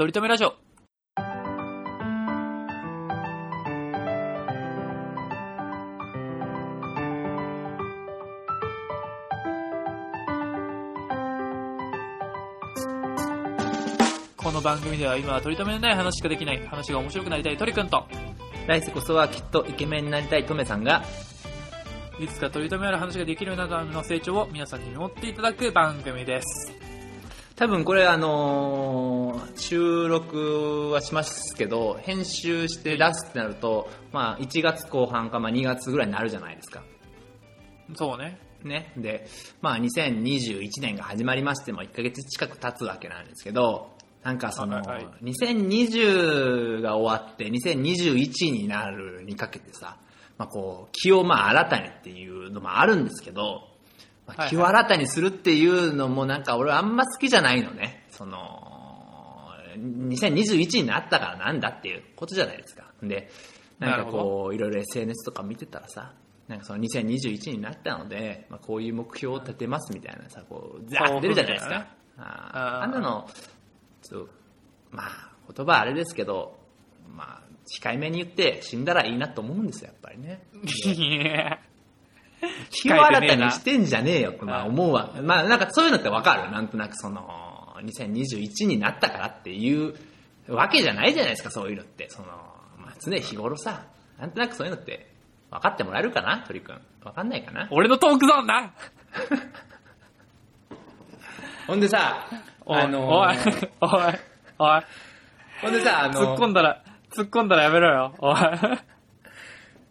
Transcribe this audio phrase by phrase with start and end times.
[0.00, 0.54] とりとめラジオ。
[14.38, 18.06] この番組では今は取り留めのない話しかできない話が面白くなりたい鳥くんと
[18.66, 21.04] 来世こそはきっとイケメンになりたいトメさんが、
[22.18, 26.72] いつか取り留めある話ができるようになるための成長を皆さんに見守っていただく番組です。
[27.54, 28.99] 多分これあのー
[29.56, 36.82] 収録はしますけど、編集して出すってなると、まあ1月後半かまあ2月ぐらいになるじゃないですか。
[37.94, 38.38] そうね。
[38.64, 38.92] ね。
[38.96, 39.26] で、
[39.60, 43.90] まあ2021年が始まりましても1ヶ月近く経つわけなんですけど、
[44.22, 49.96] なんかその、はいはい2020が終わって2021になるにかけてさ、
[50.38, 53.68] まあこう、気をまあ新たにっていうのもあるんですけど、
[54.26, 58.06] ま気を新たにするっていうのもなんか俺あんま好きじゃないのね。
[58.10, 58.69] その、
[59.76, 62.84] 2021になったからなんだっていうことじゃないですか。
[63.02, 63.28] で、
[63.78, 66.12] なんかこう、いろいろ SNS とか見てたらさ、
[66.48, 71.86] なんかその2021になったので、まあ、こういう目標を立てますみたいなさ、こう、ザーって出るじゃないですか。
[72.18, 73.28] ああんなの、
[74.02, 74.30] ちょっと、
[74.90, 76.58] まあ、言葉あれですけど、
[77.08, 80.42] まあ、控えめに言って死んだらいいなと思うんですよ、やっぱりね。
[82.70, 85.14] 気を新たにしてんじゃねえよって思うわ。
[85.22, 87.49] まあなんかそういうのってわかるなんとなくその、
[87.82, 89.94] 2021になったからっていう
[90.48, 92.08] わけじゃないじゃないですか、そういうのって。
[92.10, 92.28] その、
[92.78, 93.86] まあ常日頃さ、
[94.18, 95.10] なんとなくそういうのって
[95.50, 96.80] 分かってもらえるかな鳥くん。
[97.02, 98.74] 分かんないかな俺のトークゾーンな
[101.66, 102.26] ほんでさ、
[102.66, 103.36] あのおい、
[103.80, 104.18] おい、
[104.58, 104.82] おい、
[105.62, 108.14] ほんでさ、あ突っの、込んだら、突っ込んだらやめろよ。
[108.18, 108.36] おい。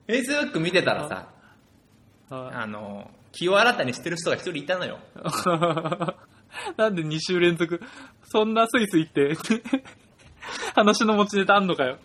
[0.08, 1.30] Facebook 見てたらさ、
[2.30, 5.00] あの、気を新たにしてる人が一人いたのよ。
[6.78, 7.82] なんで2週連続、
[8.24, 9.36] そんなスイスイって、
[10.76, 11.98] 話の持ちネタあんのかよ。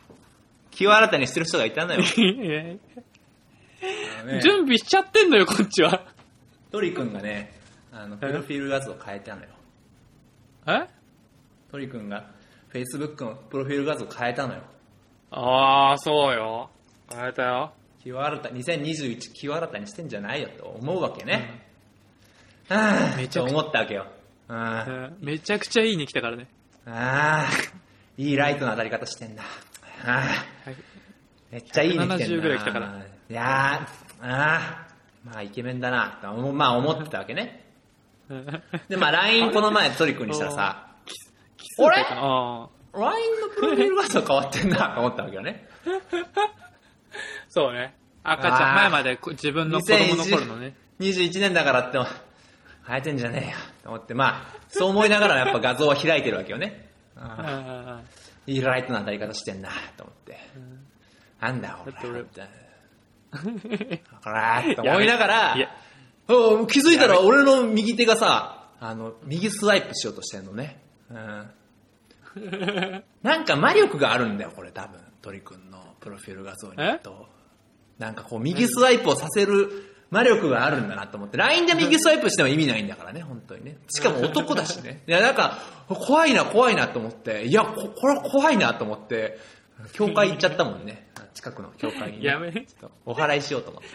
[0.70, 2.00] 気を新たにしてる人がいたのよ。
[2.17, 2.81] いやい
[4.20, 6.06] あのねや準備しちゃってんのよ、こっちは。
[6.71, 7.54] 鳥くんがね、
[7.93, 9.49] あの、プロフィール画像を変えたのよ。
[10.66, 10.87] え？
[11.71, 12.31] 鳥くんが
[12.72, 14.62] Facebook のプロフィール画像を変えたのよ。
[15.31, 16.71] ああ、そうよ。
[17.12, 17.72] 変えたよ。
[18.03, 21.69] 気を新た、2021気を新たにしてんじゃないよって思うわけね。
[22.69, 24.06] ああ、めちゃくちゃと思ったわけよ。
[25.21, 26.49] めちゃくちゃいいね来たからね。
[26.87, 27.50] あ、ああ
[28.16, 29.43] いいライトの当たり方してんだ。
[30.05, 30.10] あ
[30.66, 30.77] あ、はい
[31.50, 32.43] めっちゃいいね来てん170な。
[32.43, 33.87] ぐらい来たからいやー、あ
[34.22, 34.87] あ、
[35.25, 37.65] まあイケメンだな、とまあ思ってたわけね。
[38.88, 40.88] で、まあ LINE この前鳥くんにしたらさ、
[41.78, 42.10] 俺 LINE
[42.93, 45.66] のプロフィール画像変わってんな、と思ったわけよね。
[45.84, 45.91] ー
[47.49, 47.94] そうね。
[48.22, 50.75] 赤ちゃん、前までこ自分の子供の頃のね。
[51.00, 51.99] 21年だからって、
[52.87, 56.91] 変えてんじゃねえよ、と思って、まあ、そう思いながらやっぱ画像は開いてるわけよね。
[57.17, 57.47] あうん
[57.99, 58.03] あ
[58.47, 60.39] いいライトな当たり方してんな、と思って。
[61.41, 61.93] なんだ、俺。
[61.93, 62.50] だって俺みたいな
[64.22, 65.56] ほらーって思いながら
[66.27, 70.81] 気づいたら俺の右手がさ、あの、右スワイプしようとしてんのね。
[71.11, 71.51] うん。
[73.22, 75.01] なんか魔力があるんだよ、これ多分。
[75.22, 76.77] 鳥くんのプロフィール画像に。
[77.99, 81.36] なんかこう、右スワイプをさせる魔力があるんだなと思って。
[81.36, 83.76] LINE で右スワイプしても意味ないんだからね、本当にね。
[83.88, 85.02] しかも男だしね。
[85.08, 85.58] いや、なんか、
[85.88, 87.44] 怖いな、怖いなと思って。
[87.47, 89.41] いや、ここれは怖いなと思って、
[89.92, 91.10] 教会行っちゃったもんね。
[91.34, 92.26] 近くの教会に、ね。
[92.26, 93.88] やめちょっとお払いしようと思って。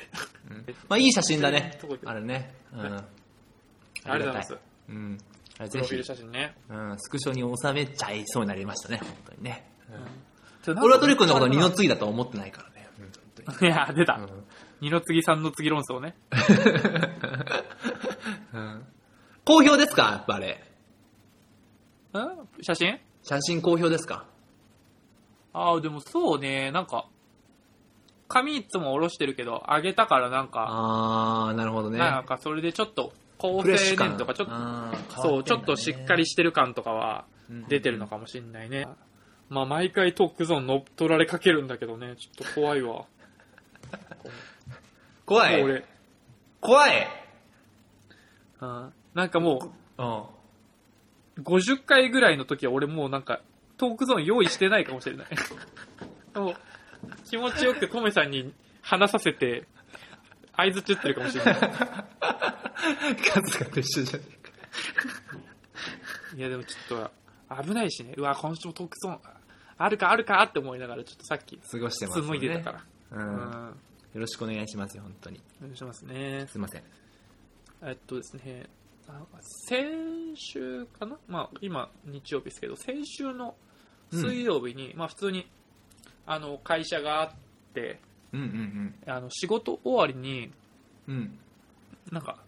[0.51, 2.53] うんまあ、いい写真だねあれね。
[2.73, 2.81] うん。
[2.81, 2.93] あり
[4.03, 4.57] がとうございます。
[4.89, 5.17] うん。
[5.57, 6.53] あれぜひ写真ね。
[6.69, 9.71] うん、スクショに収めちゃいそうになりましたね、本当にね。
[10.63, 12.89] ちょ俺はトリ君のこと二の次だと思ってないからね。
[13.61, 14.15] いや、出た。
[14.15, 14.43] うん
[14.81, 16.15] 二の次三の次論争ね。
[18.53, 18.85] うん
[19.45, 20.03] 好評ですか？
[20.11, 20.63] やっぱあれ。
[22.13, 22.63] ん？
[22.63, 22.99] 写真？
[23.23, 24.25] 写真好評ですか？
[25.53, 27.07] ああ、でもそうね、なんか、
[28.27, 31.97] 髪いつも下ろしてるけど、上げたからなんか、あー、なるほどね。
[31.97, 38.87] なんかそれでちょっと、高フレッシュ感青年とかちょっと、あーそう、ちょっとしっかりしてる感とかはうん出てるのかもしんないね。
[39.49, 43.05] まあ、毎回トークゾーン乗っ取られかけるんだけどね、ちょっと怖いわ。
[45.29, 45.85] 怖い俺、
[46.59, 47.07] 怖い
[48.61, 50.05] うんなんかもうん。
[51.37, 53.41] う、50回ぐらいの時は俺もうなんか、
[53.77, 55.27] トークゾーン用意してないかもしれない。
[56.33, 56.55] もう、
[57.29, 59.67] 気持ちよくトメさんに話させて、
[60.53, 61.55] 合図打ってるかもしれない。
[63.31, 64.51] 数がと一緒じゃねえか。
[66.37, 67.11] いやでもちょっ
[67.55, 68.15] と、危ないしね。
[68.17, 69.19] うわ、今週もトークゾーン、
[69.77, 72.25] あるかあるかって思いながら、ちょっとさっき、過ごしてます、ね。
[72.25, 72.83] 紡いでたから。
[73.11, 73.15] う。
[73.15, 73.35] うん
[73.69, 73.79] ん。
[74.13, 75.39] よろしくお願いしますよ、本当に。
[75.59, 76.47] お願いしますね。
[76.47, 76.83] すいません。
[77.83, 78.65] えっとですね、
[79.07, 79.21] あ
[79.67, 81.17] 先週かな？
[81.27, 83.55] まあ、今、日曜日ですけど、先週の
[84.11, 85.47] うん水曜日に、まあ普通に、
[86.25, 87.31] あの、会社があっ
[87.73, 87.99] て、
[88.33, 90.51] うんうんあの、仕事終わりに、
[91.07, 91.15] うん。
[91.15, 91.39] うん。
[92.11, 92.43] なんか、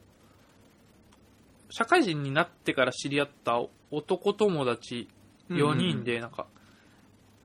[1.70, 3.62] 社会人になってから知り合った
[3.92, 5.08] 男友達
[5.50, 6.48] 4人で、なんか、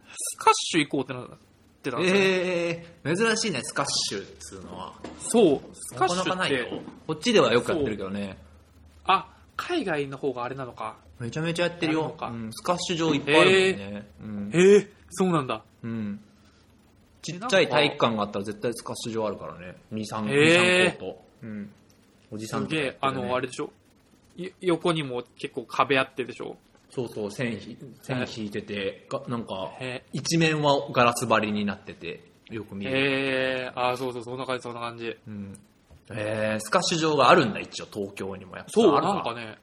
[0.08, 1.38] スカッシュ行こうってなっ
[1.86, 2.26] てたんですよね。
[2.26, 4.92] ええー、珍しいね、スカッシュっつうのは。
[5.18, 6.80] そう、スカッシュって。
[7.06, 8.36] こっちではよくやってるけどね。
[9.04, 10.96] あ、海外の方があれなのか。
[11.18, 12.14] めちゃめちゃやってるよ。
[12.20, 13.60] うん、スカッシュ場いっぱいあるもん
[13.94, 14.06] ね。
[14.22, 15.62] うんええそうなんだ。
[15.82, 16.20] うん。
[17.22, 19.76] ちっちゃい体育館があったら絶対スカッシュ場あるからね。
[19.92, 21.24] 2、3、へー2 3コート。
[21.42, 21.70] うん。
[22.32, 23.70] おじさんすげえ、あの、あれれでしょ？
[24.36, 26.56] い横にも結構壁あってでしょ？
[26.96, 32.98] そうそう、線ひ線引いてて、がなんか、へ一面はガラス張りになってて、よく見える。
[32.98, 35.14] ええあ、そうそう、そんな感じ、そんな感じ。
[35.28, 35.58] うん。
[36.10, 39.58] えー、スカッシュ場があるんだ、一応、東京にもやっぱそう、あるなんかね、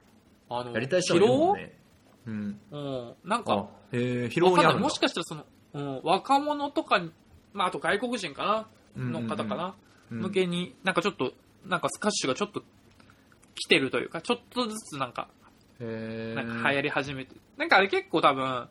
[0.48, 1.78] あの、やりたい人がいるもん疲ね。
[2.26, 2.60] うん。
[2.70, 4.30] 労うん、なんあか、、へえ、わかんない。
[4.30, 4.82] 広尾にあるんだ。
[4.84, 7.10] もしかしたらその、うん、若者とかに、
[7.52, 9.04] まあ、あと外国人かな？
[9.10, 9.74] の方かな、
[10.12, 10.18] うん。
[10.20, 11.32] 向けに、なんかちょっと、
[11.66, 12.62] なんかスカッシュがちょっと
[13.54, 15.28] 来てるというか、ちょっとずつなんか、
[15.80, 18.68] へーなんか流行り始めて、なんかあれ結構多分、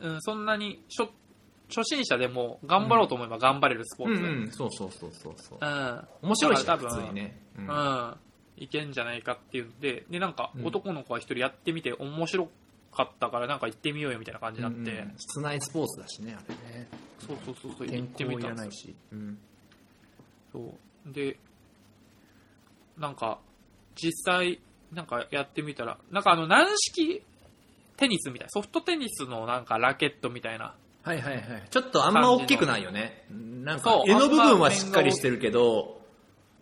[0.00, 1.10] うん、そんなに初、
[1.68, 4.22] 初心者でも頑張ろうと思えば頑張れるスポーツ。
[4.22, 5.58] うんうん、そうそうそうそうそう。
[5.60, 6.08] うん。
[6.22, 7.40] 面白いし、多分通にね。
[7.58, 8.16] うんうん。
[8.56, 12.48] いけんじゃないかっていうんで、で、なんかうん男の子は一人やってみて面白
[12.92, 16.88] かったからなんか行ってみようよみたいな感じになって、うんうん室内スポーツだしね、あれね。
[17.18, 18.94] そうそうそうそう、行天ってみたんですないし。
[19.12, 19.38] うん。
[20.52, 20.74] そ
[21.08, 21.12] う。
[21.12, 21.38] で、
[22.98, 23.38] なんか、
[23.96, 24.60] 実際、
[24.94, 27.22] なんかやってみたら、なんかあの、軟式
[27.96, 30.74] テニスみたい、ソフトテニスのなんかラケットみたいな。
[31.02, 31.44] はいはいはい。
[31.70, 33.24] ちょっとあんま大きくないよね。
[33.30, 36.00] なんか、柄の部分はしっかりしてるけど、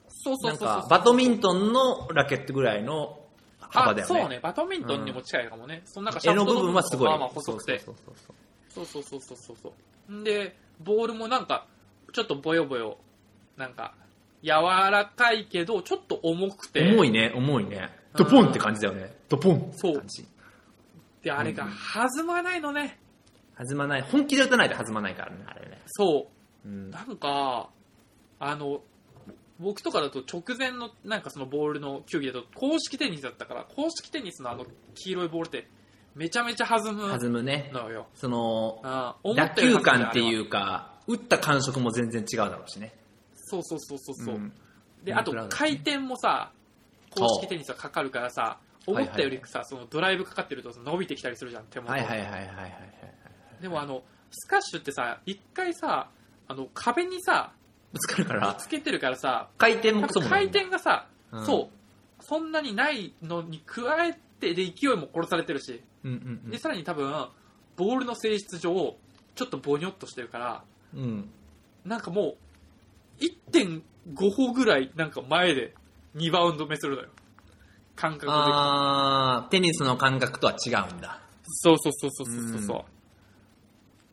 [0.08, 3.18] そうそうそうそうバドミントンのラケットぐらいの
[3.58, 4.20] 幅だよね。
[4.20, 5.82] そうね、バドミントンにも近いかもね。
[5.84, 7.08] そのなんかの部分はすごい。
[7.08, 7.80] まあ細くて。
[7.80, 9.72] そうそうそうそうそうそ
[10.10, 11.66] うで、ボールもなんか、
[12.12, 12.98] ちょっとぼよぼよ、
[13.56, 13.94] なんか、
[14.42, 16.88] 柔らかいけど、ちょっと重くて。
[16.92, 17.90] 重いね、重いね。
[18.16, 19.14] ドポンって感じだよね。
[19.28, 20.26] ドポンってそう感じ。
[21.22, 22.98] で、あれが弾まないのね。
[23.56, 24.02] 弾まない。
[24.02, 25.80] 本気で打たないと弾まないからね、あれね。
[25.86, 26.28] そ
[26.64, 26.68] う。
[26.68, 26.90] うん。
[26.90, 27.70] なんか、
[28.38, 28.82] あの、
[29.58, 35.68] 僕とかだと直前のなんかそのボールの球技だと公式テニスだったから、公式テニスのあの黄色いボールって
[36.14, 37.70] めちゃめちゃ弾む弾むね。
[37.72, 38.08] のよ。
[38.14, 38.82] その、
[39.36, 42.94] 打球感っていうか、打った感触も全然違うだろうしね。
[43.34, 44.34] そうそうそうそうそう。
[44.36, 44.52] ん
[45.04, 46.52] で、あと回転もさ、
[47.14, 51.92] 公式テニスはかかるからさ、う思ったよりさ、そのドライブかかってると伸びてきたりするじゃん、手元。
[51.92, 52.72] はいはいはいはいはいはい。
[53.60, 56.08] でもあの、スカッシュってさ、一回さ、
[56.48, 57.52] あの、壁にさ、
[57.92, 66.12] ぶつかるから、つけてるからさ、回転も回転がさ、うんそう、そんなにないのに加えて、で、勢いも殺されてるし、うん
[66.44, 67.28] うんで、さらに多分、
[67.76, 68.96] ボールの性質上、
[69.34, 70.64] ちょっとボニョっとしてるから、
[70.94, 71.00] うん。
[71.00, 71.30] うん。
[71.84, 72.36] なんかも
[73.20, 73.82] う、1.5
[74.30, 75.74] 歩ぐらい、なんか前で
[76.16, 77.08] 2バウンド目するのよ。
[77.96, 78.32] 感覚で。
[78.32, 81.20] あー、テニスの感覚とは違うんだ。
[81.44, 82.84] そうそうそうそうそうそ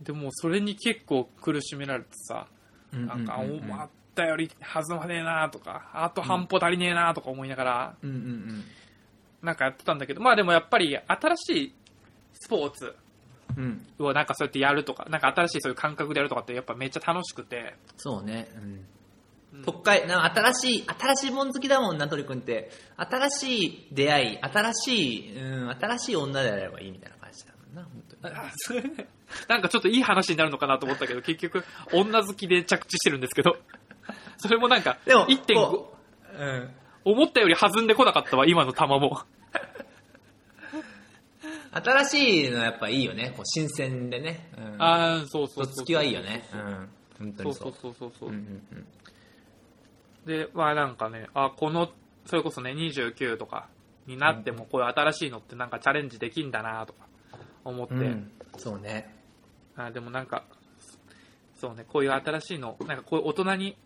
[0.02, 0.04] う。
[0.04, 2.48] でも、それに結構苦しめられてさ、
[2.92, 8.64] なんか、思ったより弾まねえなとか、あと半歩足りねえなとか思いながら、うんうん
[9.42, 11.74] なんかやってたんだけど、まあでもやっぱり新しい
[12.34, 12.94] スポーツ
[13.58, 13.86] うん。
[14.00, 14.06] うん。
[14.08, 18.50] をなんかそうやってやるとか、なんか新しいそういう感覚でやるとかってやっぱめっちゃ楽しくて、そうね。
[18.56, 18.86] うん。
[19.54, 22.72] うん特会、な新しい、新しいもん好きだもんな、鳥くんって。
[22.98, 28.36] 新しい出会い、新しい、うん、新しい女であればいいみたいな感じだもんな、本当に。
[28.36, 29.08] あそれね
[29.48, 31.64] なんかちょっといい話になるのかなと思ったけど、結局、
[31.94, 33.58] 女好きで着地してるんですけど、
[34.38, 35.98] それもなんか、でも、1.5こ、
[36.38, 36.70] ううん。
[37.06, 39.22] 思ったより弾んでこなかったわ、今の球も。
[41.72, 43.32] 新しいのやっぱいいよね。
[43.36, 44.50] こう新鮮でね。
[44.58, 44.82] うん。
[44.82, 46.44] ああ、そうそうそうきはいいよね。
[46.54, 46.90] うん。
[47.20, 47.74] 本当そうにそう。
[47.74, 48.30] そうそうそうそう。
[48.30, 48.42] うんうん
[48.72, 48.88] うん。
[50.30, 51.90] で、まあなんかね、あ、この、
[52.28, 53.68] それこそね、29とか
[54.06, 57.08] になっても、こういう新しいのってなんかチャレンジできんだなとか
[57.66, 59.12] 思って、うん、そうね。
[59.76, 60.46] あでもなんか、
[61.56, 63.78] そうね、こういう新しいの、なんかこういう大人に、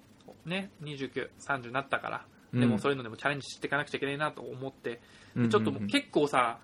[0.46, 5.00] ね、29、30になったから、でもそういうのでもチャレンジしていかなくちゃいけないなと思って、
[5.38, 6.60] でちょっともう結構さ、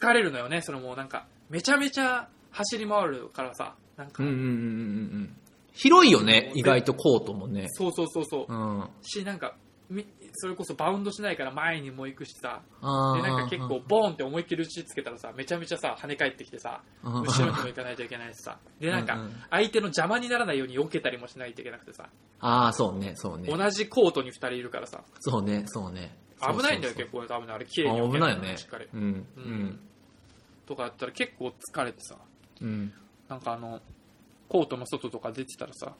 [0.00, 4.22] 疲れるのよね、そのもうなんか、めちゃめちゃ走り回るからさ、なんか、
[5.80, 7.66] 広いよね、意外とコートもね。
[7.70, 8.88] そうそうそうそう、うん。
[9.02, 9.54] し、なんか、
[9.90, 10.04] み
[10.34, 19.18] それこそバウンドしないから前にも行くしさ、あで、なんか結構、ボーンって思いっきり打ちつけたらさ、めちゃめちゃさ、跳ね返ってきてさ、うん後ろにも行かないといけないしさ、で、なんか
[19.50, 22.08] 相手の邪魔にならないように避けたりもしないといけなくてさ、
[22.40, 23.48] ああ、そうね、そうね。
[23.48, 26.16] 同じコートに2人いるからさ、そうね、そうね。
[26.40, 28.86] 危ないんだよ、結構、多分ねあれ、綺麗に危ないよねしっかり。。
[28.92, 29.00] うん。
[29.00, 29.80] ううんん。
[30.66, 32.16] とかやったら結構疲れてさ、
[32.60, 32.92] うん。
[33.28, 33.80] なんかあの、
[34.48, 35.94] コートの外とか出てたらさ、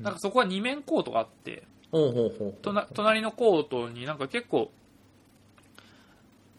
[0.00, 1.64] なんかそこは二面コートがあって、
[2.94, 4.70] 隣のコートになんか結構、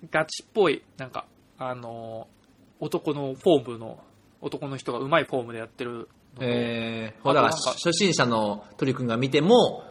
[0.10, 1.26] ガチっぽい、なんか、
[1.58, 2.42] あのー
[2.82, 4.04] 男のフォームの、
[4.42, 6.10] 男の人が上手いフォームでやってる
[6.40, 9.84] えー、ほら、あとなんか初心者の鳥くんが見ても、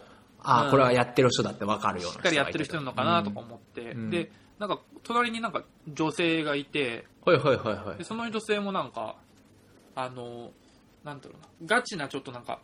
[0.42, 0.70] ああ、うん。
[0.70, 4.10] これはやってる人だってわかるようなしっかりやってる人なのかなとかうん思って、うん。
[4.10, 7.98] で、なんか、隣になんか女性がいて、はいはいはいはい。
[7.98, 8.04] で。
[8.04, 9.16] その女性もなんか、
[9.94, 10.50] あの、
[11.04, 12.60] なんだろうな、ガチなちょっとなんか、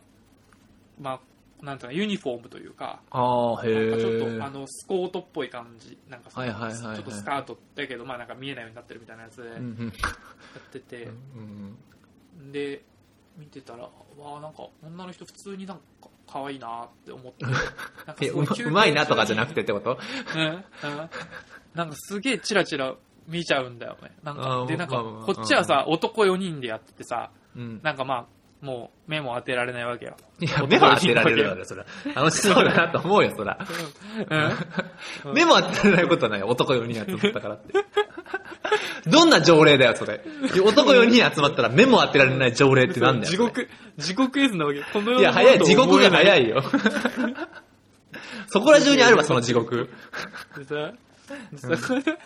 [0.99, 1.19] ま
[1.61, 4.49] あ、なんていうの、ユニフォームというか、ああ、へなんかちょっえと、あ。
[4.51, 6.95] の、スコートっぽい感じ、なんかそのはいはいはいはい。
[6.97, 9.87] ちょっとスカートだけど、まあなんか見えないようになってるみたいなやつでやうんうん。
[9.89, 9.91] っ
[10.71, 12.83] てて、うんで、
[13.37, 13.89] 見てたら、わ
[14.37, 15.83] あなんか女の人普通になんか
[16.27, 19.97] 可愛いなって思って、 なんかえうますご休憩うまいなとかじゃなくてってこと？
[20.35, 20.63] うんうん。
[21.73, 22.95] なんかすげえチラチラ
[23.27, 24.11] 見ちゃうんだよね。
[24.23, 27.79] なんあー、かで、なんかまあまあ、こっちはさ、男4人でやっててさ、うん。
[27.83, 28.25] なんかまあ、
[28.61, 30.15] もう目も当てられないわけよ。
[30.39, 31.83] いや、目は当てられるよね、それ。
[32.15, 33.57] 楽しそうだなと思うよ、そら。
[35.25, 37.73] うん目も当てられないことはないよ、男4人集まったからって。
[39.07, 40.21] どんな条例だよ、それ。
[40.63, 43.31] 男4人集まったら目も当てられない条例ってなんだよ。
[43.31, 44.81] 地獄、地獄絵図なわけ。
[44.91, 46.45] この世いや、早い、地獄が早い。
[46.45, 46.63] いよ。
[48.47, 49.89] そこら中にあるわ、その地獄。
[50.57, 50.93] でさ、
[51.51, 52.17] で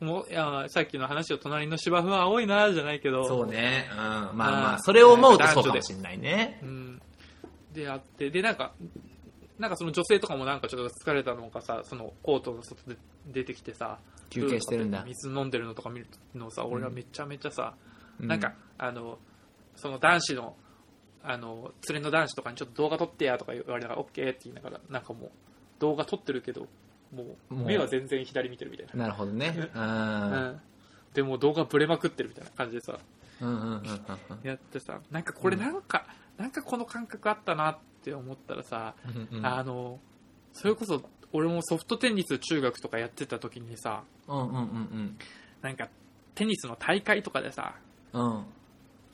[0.00, 3.88] もう、いや、さっきの話を隣の芝生は青いな、じゃないけど、そうね。
[3.90, 3.98] うん。
[3.98, 6.60] まあまあ、うんそれを思うとそうかもしんないね。
[6.62, 7.02] うん。
[7.72, 8.74] で、あって、で、なんか、
[9.58, 12.96] なんかその女性とかもなんかちょっと疲れたのかさ、そのコートの外で
[13.26, 13.98] 出てきてさ、
[14.30, 17.74] 休憩してるんだ水飲んでるのとか見るのさ、俺がめちゃめちゃさ、
[18.20, 19.18] うんなんか、あの、
[19.76, 20.56] その男子の、
[21.22, 25.30] あの、連れの男子とかにちょっと動画撮ってやとか言われながら、オッケーって言いながら、なんかもう、
[25.80, 26.68] 動画撮ってるけど、
[27.14, 29.54] もう、目は全然左見てるみたいなるほどね。
[29.74, 29.80] うん。
[29.80, 30.50] な。
[30.50, 30.60] うん。
[31.14, 32.98] でも動画ブレまくってるみたいな感じでさ、
[33.40, 33.82] うんうんうんうん
[34.42, 36.06] やってさ、なんかこれなんか、
[36.36, 38.94] なんかこの感覚あったなって思ったらさ、
[39.32, 39.46] うんうん。
[39.46, 40.00] あの、
[40.52, 41.02] それこそ、
[41.32, 45.18] 俺もソフトテニス中学とかやってた時にさ、うんうんうん
[45.62, 45.88] なんか、
[46.34, 47.74] テニスの大会とかでさ、
[48.12, 48.22] うん。
[48.22, 48.44] うん。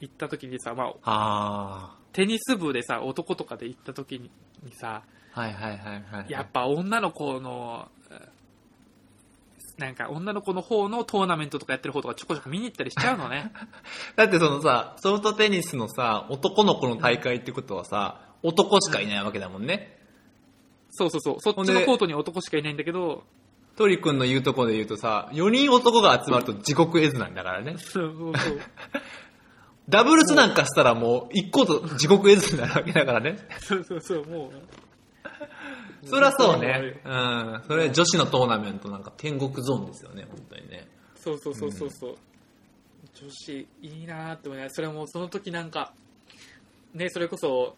[0.01, 4.31] 行った時にさ、まあ、あテニス部でさ、男とかで行った時に
[4.63, 5.20] にさ、あ。
[5.33, 6.31] はいはいはいはい。
[6.31, 7.89] やっぱ女の子の、
[9.79, 13.53] なんか女の子の方のトーナメントとかやってる方とかちょこちょこ見に行ったりしちゃうのね。
[14.17, 19.99] だってそのさ、ソフトテニスのさ、男の子の大会ってことはさ、男しかいないわけだもんね。
[20.91, 21.37] そうそうそう。
[21.41, 23.25] そっちのコートに男しかいないんだけど、
[23.77, 27.77] トリ君の言うとこで言うとさ、4人男が集まると地獄絵図なんだからね。
[27.79, 28.61] そうそうそう。
[29.89, 33.39] ダブルスなんかしたらもう1個と地獄絵図になるわけだからね。
[33.61, 34.90] そうそうそう、もう。
[36.05, 37.01] そりゃそうね。
[37.05, 37.63] うん。
[37.67, 40.87] それ女子のトーナメントなんか天国ゾーンですよね、本当にね。
[41.15, 42.17] そうそうそうそうそう。
[43.15, 45.93] 女子いいなーって思いなそれもその時なんか、
[46.95, 47.77] ね、それこそ、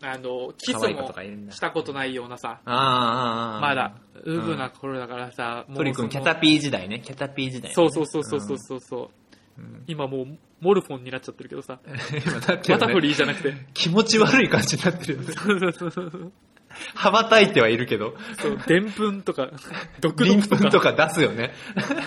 [0.00, 1.12] あの、キスも
[1.50, 7.00] したことないようなさ、まだ、ウブな頃だからさ、トリ君、キャタピピー時代ね。
[7.00, 7.74] キャタピー時代、ね。
[7.74, 9.10] そうそうそうそうそうそうそ
[9.58, 9.60] う。
[9.60, 9.84] うん。
[9.86, 11.78] 今もう、モルフォンになっちゃってるけどさ、
[12.26, 13.54] 今だって、バタフね、リーじゃなくて。
[13.72, 15.32] 気持ち悪い感じになってるよね。
[15.32, 16.32] そうそうそうそう。
[16.94, 19.50] 羽ばたいてはいるけど、そう、でんぷんとか、
[20.00, 20.70] 毒リン毒とか。
[20.70, 21.54] とか出すよね。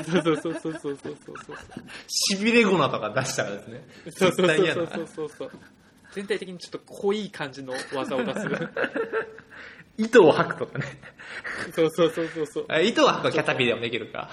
[0.09, 1.57] そうそうそうそうそうそうそう。
[2.07, 3.87] しびれ粉とか出したらですね。
[4.11, 5.51] そうそうそうそうそうそう。
[6.13, 8.47] 全体的にちょっと濃い感じの技を出す。
[9.97, 10.85] 糸を吐くとかね。
[11.73, 12.65] そうそうそうそうそう。
[12.69, 14.29] あ糸を吐くとキャタピーでもできるか。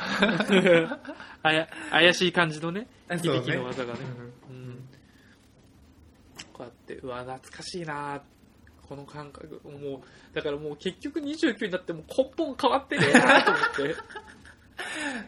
[1.43, 4.01] あや怪しい感じのね、響きの技がね。
[4.51, 4.89] うん。
[6.53, 8.21] こうやって、うわ、懐かしいな
[8.89, 9.61] この感覚。
[9.65, 13.97] もう、だからもう結局29になっても根本変わってねえなと思って。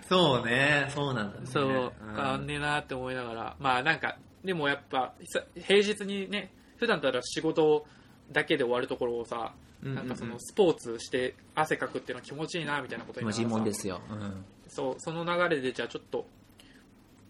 [0.08, 1.46] そうね、そうなんだね。
[1.46, 3.56] そう、変わんねえなって思いながら。
[3.58, 7.86] まあなんか、でもやっぱ、さ平日にね、普段だったら仕事
[8.32, 14.00] だけで終わるところをさ、なんかそのスポーツして汗かくっていうのは気持ちいいなみたいなこと気持ちいいんですよ。
[14.10, 14.44] うん。
[14.68, 16.26] そう、その流れでじゃあちょっと、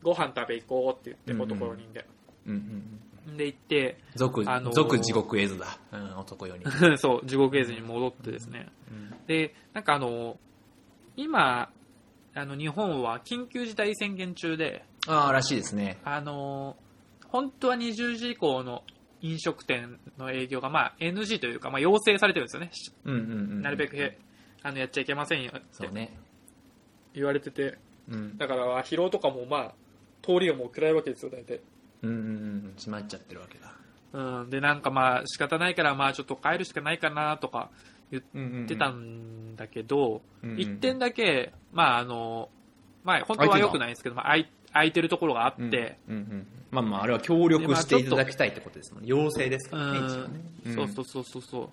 [0.02, 2.06] ご飯食べ行こうって言って、男4人で。
[2.46, 3.00] うんうんうん。
[3.36, 5.78] で行って、俗、あのー俗地獄絵図だ。
[5.92, 6.64] うん、男より。
[6.98, 8.68] そう、地獄絵図に戻ってですね。
[9.26, 10.38] で、なんかあの、
[11.16, 11.70] 今、
[12.34, 15.98] あの、日本は緊急事態宣言中で、ああ、らしいですね。
[16.04, 16.76] あの、
[17.28, 18.82] 本当は20時以降の
[19.20, 22.70] 飲食店の営業が、まあ、NG というか、まあ、要請されてるんですよね。
[23.04, 23.62] うんうんうん。
[23.62, 24.18] なるべくへ、
[24.62, 26.16] あの、やっちゃいけませんよってそうね。
[27.14, 27.78] 言われてて、
[28.08, 28.36] うん。
[28.36, 29.74] だから、疲労とかも、まあ、
[30.22, 31.60] 通りがもう暗いわけですよ、大体。
[32.06, 32.74] うんうんうん。
[32.78, 33.72] 閉まっちゃってるわけだ。
[34.12, 37.70] うん、で、なんかまあ、仕方ないから、まあ、ちょっと帰るしかないかな、とか
[38.10, 42.48] 言っうんうんうんてたんだけど、うんうん一点だけ、まあ、あの、
[43.04, 49.08] まあ、本当は良くないんですけど、まあ、空い空いてるところがあって、うんうんうんまあまあ、あれは協力していただきたいってことですもんね。
[49.08, 50.74] 要請ですからね、うん一応ね。
[50.74, 51.68] そうそうそうそうそう。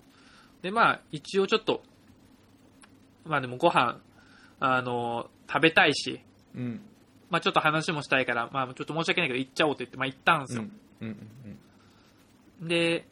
[0.62, 1.82] で、まあ、一応ちょっと、
[3.26, 4.00] まあでもご飯、
[4.60, 6.20] あの、食べたいし、
[6.54, 6.80] うん。
[7.34, 7.34] うん。
[7.34, 10.62] まあちょっと話もしたいから、まあちょっと申し訳ないけど行っちゃおうって言って、まあ行ったんですよ。
[10.62, 10.70] うん。
[11.00, 11.58] うんうん
[12.60, 13.06] で、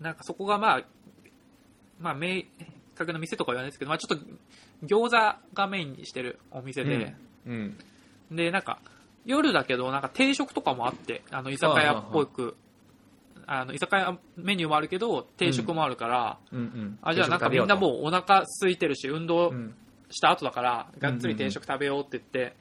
[0.00, 0.82] なんかそこがまあ、
[2.00, 2.42] まあ明
[2.94, 4.26] 確な店とかは言わないですけど、まあちょっと
[4.86, 7.14] 餃子がメインにしてるお店で、
[7.46, 7.76] うん。
[8.30, 8.36] うん。
[8.36, 8.78] で、なんか
[9.26, 12.56] 夜だけど、なんか定食とかもあって、あの居酒屋っぽく、
[13.46, 16.98] あの居酒屋メニューもあるけど、定食もあるから、うんうん。
[17.02, 19.74] あ、じゃあなんかみんなもうお腹空いてるし、運動うん。
[20.12, 22.56] した後だから、がっつり定食食べようって言って、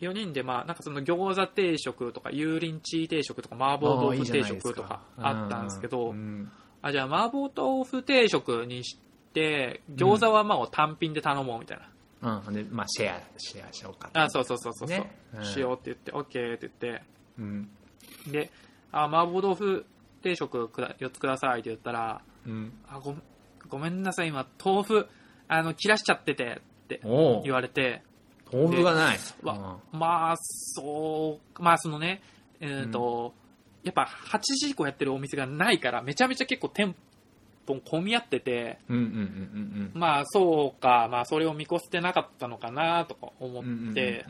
[0.00, 6.50] 4人でまあ、なんかその餃子定食とか、油淋鶏定食とか、麻婆豆腐定食とかあったんですけどう、ん。
[6.82, 8.98] あ、じゃあ麻婆豆腐定食にし
[9.34, 11.78] て、餃子はまあ単品で頼もうみたい
[12.22, 12.40] な。
[12.46, 12.54] うん。
[12.54, 14.10] で、まあ、シェア、シェアしようか。
[14.14, 17.02] あ、そうそうそうそうそう、ねうんしようって言って、オッケーって言って、
[17.38, 17.68] うん。
[18.26, 18.50] で、
[18.92, 19.86] あ、麻婆豆腐
[20.22, 22.72] 定食くだ4つくださいって言ったら、うん。
[22.88, 23.14] あ、ご
[23.68, 25.06] ごめんなさい、今、豆腐、
[25.48, 28.02] あの、切らしちゃってて、ってお言われて、
[28.52, 29.18] 豆腐がない。
[29.42, 32.20] わまあ、そう、まあそのね、
[32.60, 33.34] えっ、と、
[33.82, 36.94] やっぱ8時以降やってるお店がないから、めちゃめちゃ結構店
[37.66, 43.66] 舗混み合ってて、うんうんうんうんまあそうか、まあそれを見越してなかったのかなとか思うん。
[43.66, 44.24] うんうんうんって、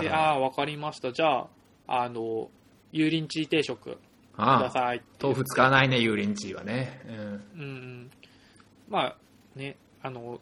[0.00, 0.10] で。
[0.10, 1.12] ああ、わかりました。
[1.12, 1.48] じゃあ、
[1.86, 2.50] あの、
[2.92, 3.96] 油淋鶏定食くだ
[4.36, 4.70] ああ。
[4.70, 7.00] さいって豆腐使わないね、油淋鶏はね。
[7.06, 7.14] うん。
[7.14, 8.10] うんうん。
[8.88, 9.16] まあ
[9.56, 10.40] ね、あの、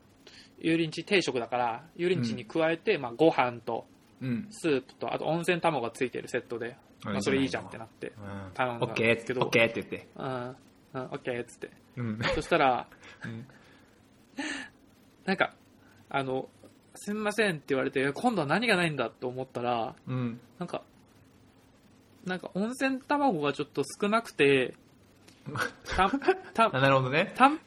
[0.60, 3.86] 油淋鶏定食だから、油淋鶏に加えて、まあご飯と
[4.22, 4.46] うん。
[4.50, 8.08] スープと、あと温泉卵がついてるセットで、まあそれいいじゃんってなって。
[8.08, 8.14] うん
[8.54, 10.08] 頼んだオッケーんですけどオッケーって言って。
[10.16, 11.70] うん、うん、オッケーっつって。
[11.96, 12.18] うん。
[12.34, 12.86] そしたら、
[13.24, 13.46] うん
[15.24, 15.54] なんか、
[16.08, 16.48] あの、
[16.94, 20.40] すみませんって言われて、今度は何がないんだと思ったら、うん。
[20.58, 20.82] なんか、
[22.24, 24.74] なんか温泉卵がちょっと少なくて、
[25.84, 26.10] た
[26.52, 27.32] たあなるほどね。
[27.36, 27.60] 単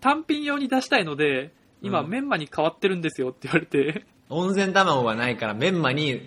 [0.00, 1.52] 単品用に出したいので、
[1.84, 2.08] 今、うん。
[2.08, 6.22] メンマに変わってるんですよって言われて、温泉卵がないからメンマに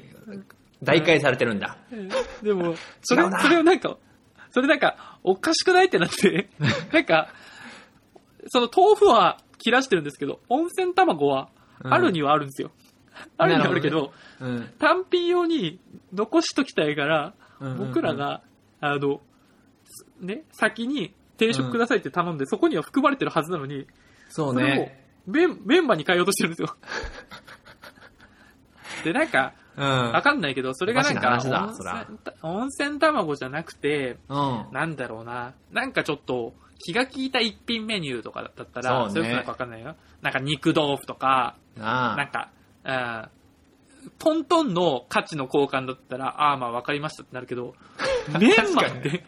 [0.84, 1.78] 代替されてるんだ。
[2.42, 3.40] でも、それ違うな。
[3.40, 3.98] それをなんか、
[4.52, 6.50] それなんか、おかしくないってなって、
[6.94, 7.30] なんか、
[8.48, 11.50] その豆腐は切らしてるんですけど、温泉卵は
[11.84, 11.94] うん。
[11.94, 12.72] あるにはあるんですよ。
[13.38, 14.70] あるにはあるけど、うん。
[14.80, 15.80] 単品用に
[16.14, 17.88] 残しときたいから、うんうんうん。
[17.88, 18.42] 僕らが、
[18.80, 19.22] あの、
[20.20, 23.88] ね、先に定食くださいって頼んで、そこには含まれてるはずなのに、
[24.30, 25.07] そうね。
[25.28, 26.76] メンメンマに変えようとしてるんですよ。
[29.04, 30.12] で、なんか、うん。
[30.12, 34.66] わかんないけど、それがなんかおかしな話だ温泉、温泉卵じゃなくて、うん。
[34.72, 39.96] なんだろうな、なんかちょっと、気が利いた一品メニューとかだったら、そうねれこそなんかわかんないよ。
[40.22, 42.50] なんか肉豆腐とか、あなんか、
[42.84, 47.76] うん、トントンの価値の交換だったら、ああ、まあわかりましたってなるけど、
[48.40, 49.24] メンマって、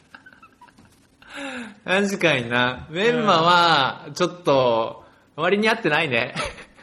[1.86, 2.88] 確かにな。
[2.90, 5.06] メンマは、ちょっと、
[5.40, 6.36] 割に合ってないね。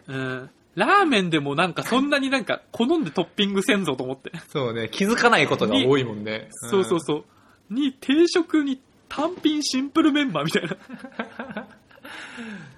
[0.09, 4.31] うん、ラーメンでもなんかそんなになんか好んでトッピングせんぞと思って。
[4.49, 4.89] そうね。
[4.91, 6.49] 気づかないことが多いもんね。
[6.51, 7.25] そうそうそ
[7.71, 7.75] う。
[7.75, 10.77] に、定食に単品シンプルメンマみたいな。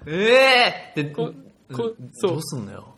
[0.07, 0.13] うん。
[0.13, 1.33] ええでこ
[1.73, 2.95] こうんそうどうすんのよ。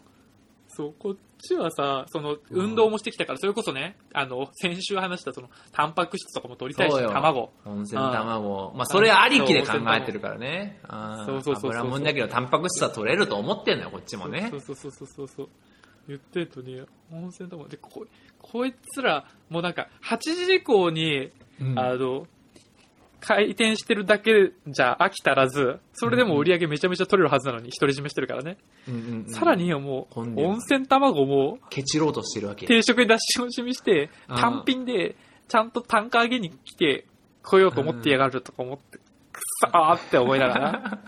[0.70, 7.52] そう、こっちはさ、その、運動もしてきたから、それこそね、あの、先週話したその、タンパク質とかも取りたいし、卵。
[7.66, 8.74] 温泉卵。
[8.76, 10.80] まあ、それありきで考えてるからね。
[11.26, 14.60] そうそうそうそう油もんだけど、タンパク質は取れると思ってんのよ、こっちもねそう。
[14.62, 15.50] そうそうそうそうそう。
[16.08, 17.68] 言ってるとね、温泉卵。
[17.68, 18.06] で、こ、
[18.40, 22.28] こいつら、もうなんか、8時以降に、うんあの、
[23.22, 28.58] 回転してるだけじゃ飽き足らず、それでも売り上げめちゃめちゃ取れるはずなのに、独り占めしてるからね。
[28.88, 32.66] うんうんうんさらにもう、温泉卵も、ケチろうとしてるわけ。
[32.66, 35.16] 定食に出し惜しみして、うん単品で、
[35.48, 37.06] ちゃんと単価上げに来て、
[37.44, 41.00] 来ようと思ってやがるとか思って、くそーって思いながら。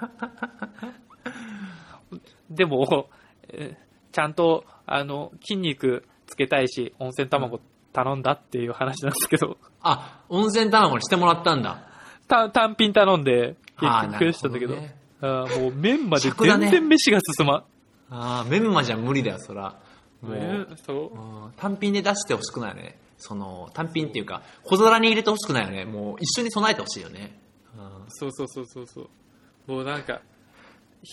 [2.49, 3.09] でも、
[3.49, 7.59] えーちゃんと、あの、筋肉つけたいし、温泉卵
[7.93, 11.87] 頼んだっていう話なんですけど、あ、温泉卵にしてもらったんだ。
[12.27, 17.63] た単品頼んで、結局したんだけど、なるほあーもう麺まで尺だね全然飯が進まん。
[18.09, 19.79] ああ、メンマじゃ無理だよ、そら。
[20.21, 21.17] もう、ねそう。
[21.17, 22.97] うん単品で出してほしくないよね。
[23.17, 25.85] その、単品っていうか、小皿に入れてほしくないよね。
[25.85, 27.39] もう、一緒に備えてほしいよね。
[27.77, 29.01] うんそうそうそうそうそ
[29.67, 29.71] う。
[29.71, 30.21] もうなんか、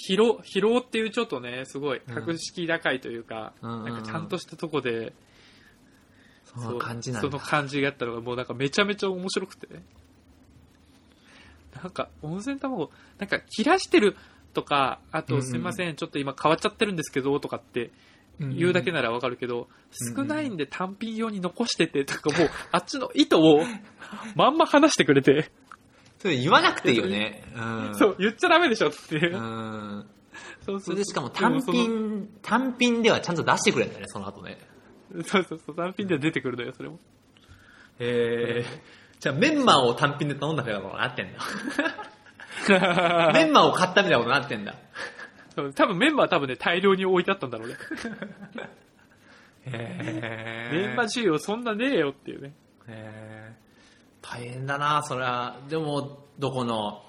[0.09, 5.13] 疲労、疲労っていうちょっとね、すごい、格式高いというか、うんなんかちゃんとしたとこで、
[6.45, 7.21] その感じな。
[7.21, 9.69] その感じがあったのが、もうなんかめちゃめちゃ面白くて。
[11.75, 14.17] なんか、温泉卵、なんか切らしてる
[14.55, 17.91] とか、あとすいません、ちょっと今変わっちゃってるんですけど、とかって、
[18.39, 23.61] 言うだけならわかるけど、うん少ないんで単品用に残しててとかもう、あっちの意図を
[24.37, 25.51] まんま話してくれて、
[26.21, 27.43] それ言わなくていいよね。
[27.57, 27.59] う
[27.91, 27.95] ん。
[27.97, 29.17] そう、言っちゃダメでしょって。
[29.17, 30.07] うん。
[30.65, 34.59] そうそれでしかも単品、単品ではちゃんと出してくれるんだね、その後ね。
[35.27, 37.01] そうそうそう、単品では出てくるのよ、それも。
[37.99, 38.65] へえ。
[39.21, 41.39] じゃあメンマを単品で頼んだみたいなことになってんだ。
[43.33, 44.75] メンマを買ったみたいなことになってんだ。
[45.75, 47.77] 多分メンバー多分ね、大量に置いてあったんだろうね。
[49.67, 52.55] へメンバー需要そんなねえよっていうね。
[54.23, 55.57] 大変だな、そりゃ。
[55.69, 57.05] でも、どこの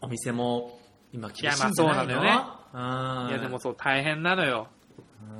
[0.00, 0.78] お店も
[1.12, 2.12] 今厳しいんじゃないの？
[2.12, 2.40] いやまあそうなんだよね
[2.74, 2.78] う
[3.26, 4.68] んいやでもそう、大変なのよ。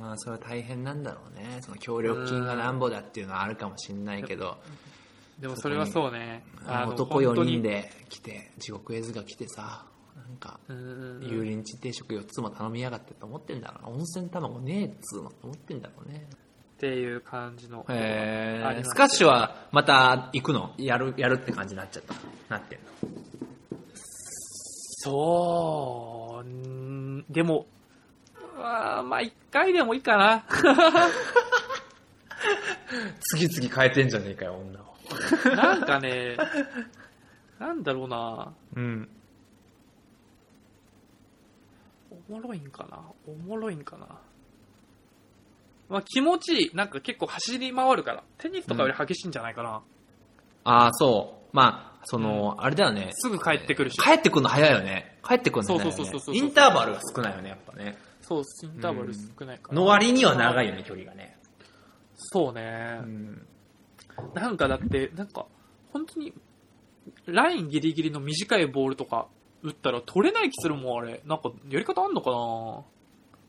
[0.01, 1.59] うんそれは大変なんだろうね。
[1.61, 4.57] その協力金がなんぼだっていうのはあるかもしれないけど、
[5.39, 6.43] でもそれはそうね。
[6.65, 7.61] あの男4人。
[7.61, 13.89] で来て、地獄絵図が来てさ、なんか、油淋鶏定食4つも頼みやがってと思ってんだろうな。
[13.89, 16.27] 温泉卵ねえっつうのと思ってんだろうね。
[16.75, 17.85] っていう感じの。
[17.89, 20.73] へありますスカッシュはまた行くの？
[20.77, 22.13] やる、やるって感じになっちゃった？
[22.49, 22.85] なってんの？
[24.99, 27.67] そう、んでも、
[28.57, 30.43] まあ一回でもいいかな。
[33.35, 34.83] 次々変えてんじゃねえかよ、女を。
[35.55, 36.37] なんかね、
[37.59, 38.53] なんだろうな。
[38.75, 39.09] うん。
[42.29, 44.07] おもろいんかなおもろいんかな
[45.89, 46.75] まあ気持ちいい。
[46.75, 48.23] なんか結構走り回るから。
[48.37, 49.81] テニスとかより激しいんじゃないかな。
[50.65, 51.55] ああ、そう。
[51.55, 53.09] まあ、その、あれだよね。
[53.13, 53.97] すぐ帰ってくるし。
[53.97, 55.17] 帰ってくるの早いよね。
[55.25, 55.91] 帰ってくるの早いよね。
[55.91, 57.97] そうそうそうそうそうインターバルが少ないよね、やっぱね。
[58.21, 59.75] そう、インターバル少ないから。
[59.75, 61.37] の割には長いよね、距離がね。
[62.15, 62.99] そうね。
[63.05, 63.47] ん。
[64.33, 65.45] なんかだって、なんか、
[65.93, 66.33] 本当に、
[67.25, 69.27] ラインギリギリの短いボールとか
[69.63, 71.21] 打ったら取れない気するもん、あれ。
[71.25, 72.83] なんか、やり方あんのかな？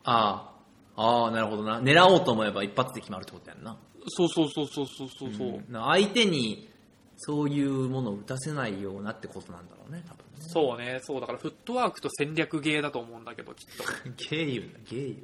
[0.04, 0.58] ああ。
[1.00, 1.80] ああ、なるほどな。
[1.80, 3.76] 狙おうと思えば一発で決まるってことやんな。
[4.08, 5.32] そうそうそうそうそうそう。
[5.32, 6.68] そううん相手に、
[7.16, 10.48] そういうものを打たせないようなってことなんだろうね、多分ね。
[10.48, 11.20] そうね、そう。
[11.20, 13.84] だからフットワークと戦略ゲーだと思うんだけど、きっと。
[14.30, 15.16] ゲイ言うな、ゲイ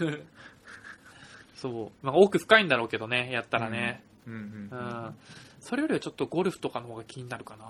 [0.00, 0.18] 言うな。
[1.56, 2.06] そう。
[2.06, 4.04] まあ、奥深いんだろうけどね、やったらね。
[4.26, 4.44] うんうんう。
[4.70, 4.78] うん
[5.08, 5.14] ん。
[5.60, 7.64] それよりはちょっとゴルフとかの方が気になるかな。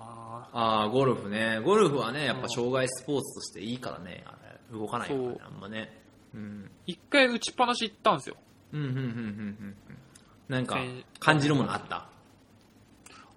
[0.53, 1.59] ああ、ゴルフね。
[1.63, 4.23] ゴルフはね、やっぱ障害スポーツとしていいからね。
[4.71, 6.01] 動かないからねあんまね。
[6.33, 6.71] うん。
[6.87, 8.37] 一回打ちっぱなし行ったんですよ。
[8.73, 9.77] うん、うん、うん、うん、うん。
[10.47, 12.07] なんか先、感じるものあった？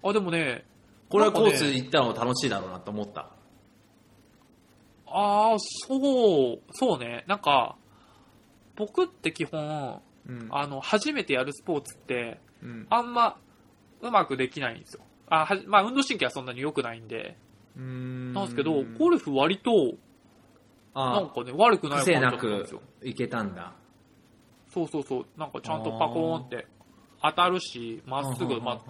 [0.03, 0.65] あ、でもね、
[1.09, 3.29] これはコース行ったら楽しいだろうなと思った。
[5.07, 7.23] ああ、そう、そうね。
[7.27, 7.75] なんか、
[8.75, 12.87] 僕って基本、うんあの、初めてやるスポーツって、うん。
[12.89, 13.37] あんま、
[14.01, 15.01] うまくできないんですよ。
[15.29, 17.37] あはじまあ、運動神経はそんなに良くないんで。
[17.75, 19.71] ななんですけど、ゴルフ割と、
[20.93, 22.81] なんあかね、悪くあ、ない感じだったんですよ。
[23.03, 23.73] いけたんだ。
[24.69, 25.25] そうそうそう。
[25.37, 26.67] なんかちゃんとパコーンって
[27.21, 28.81] 当たるし、まっすぐ、うんうんうんうんま、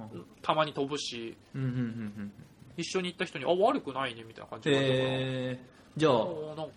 [0.42, 2.32] たまに飛ぶし、うん、うん、うん、うん。
[2.78, 4.78] 一緒に行った人に、あ、悪くないね、みたいな感じで。
[4.78, 6.14] えー、じゃあ、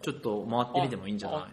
[0.03, 1.41] ちょっと回ってみてもいいんじゃない？
[1.41, 1.49] あ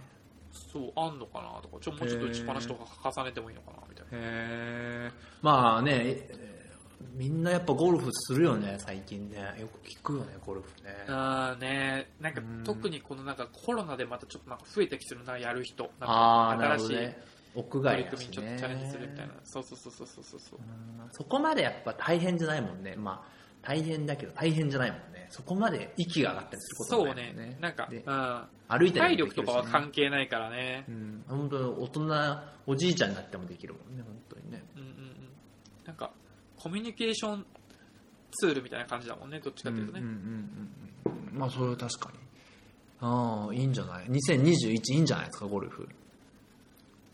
[0.71, 4.09] そう、あんのかなとか、ちょ、もうちょっと打ちっぱなしとか重ねてもいいのかなみたいな。
[4.13, 6.55] へーまあね、えー
[7.13, 9.37] みんなやっぱゴルフするよね、最近ね。
[9.59, 10.91] よく聞くよね、ゴルフね。
[11.07, 15.83] あーねなんかうん特にこのなんかコロナでまたちょっとなんか増えてきてるな、やる人。
[15.99, 16.95] なんああ、か新しい。
[16.95, 17.13] 屋取り
[17.63, 19.39] 外だし組みにちょっとチャレンジするみたいなね。。
[19.43, 20.59] そうそうそうそうそうそう
[21.11, 22.95] そこまでやっぱ大変じゃないもんね。
[22.97, 25.14] まあ、大変だけど大変じゃないもんね。
[25.29, 27.57] そこまで息が上がったりすることそうはないもんね。
[27.61, 28.43] なんか、でうん。
[28.67, 30.91] 歩いたり体力とかは関係ないからねう。
[30.91, 34.63] ん、本当に大人、おじいちゃんになってもできるもんね、本当にね。
[34.75, 35.15] うんうんうん。
[35.85, 36.11] なんか、
[36.57, 37.45] コミュニケーション
[38.31, 39.99] ツールみたいな感じだもんね、どっちかっていうとね。
[39.99, 42.19] うんうんうんうんまあ、それは確かに。
[43.01, 45.87] ああ、いいんじゃない ?2021 いいんじゃないですか、ゴルフ。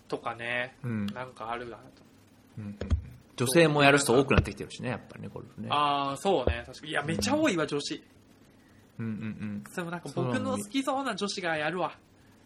[0.07, 2.03] とかね、うんなんかあるなと。
[3.41, 5.67] 女性もやる人多くなってきてるしね、やっぱりね、ゴルフね。
[5.71, 6.63] ああ、そうね。
[6.67, 6.91] 確かに。
[6.91, 8.03] いや、めっちゃ多いわ、女子。
[8.99, 9.63] うんうんうん。
[9.71, 11.91] それもなんか僕の好きそうな女子がやるわ。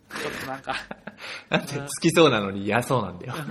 [0.10, 0.74] ちょっとなんか、
[1.50, 3.34] なんで好きそうなのに嫌そうなんだよ。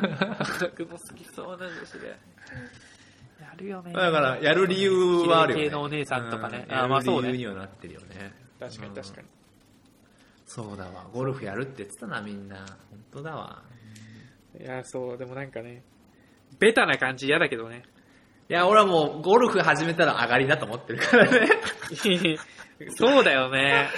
[0.79, 2.07] 僕の好きそうな女子が。
[2.09, 2.17] や
[3.59, 3.93] るよね。
[3.93, 4.91] だから、やる理由
[5.27, 5.65] はあるよね。
[5.67, 8.33] 系のお姉さんとかねうんあーまあそうね理由にはなってるよね。
[8.59, 9.29] 確かに確かに。
[10.47, 11.07] そうだわ。
[11.13, 12.57] ゴルフやるって言ってたな、みんな。
[12.57, 13.63] 本当だわ。
[14.59, 15.83] いや、そう、でもなんかね、
[16.59, 17.85] ベタな感じ嫌だけどね。
[18.49, 21.49] いや、俺はもう、ゴルフ始めたら上がりだと思ってるからね。
[22.97, 23.89] そうだよね。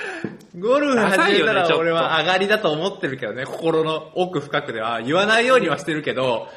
[0.59, 5.01] ゴルフ始めたら俺は上がりだと思ってるけどね、心の奥深くでは。
[5.03, 6.49] 言わないようにはしてるけど、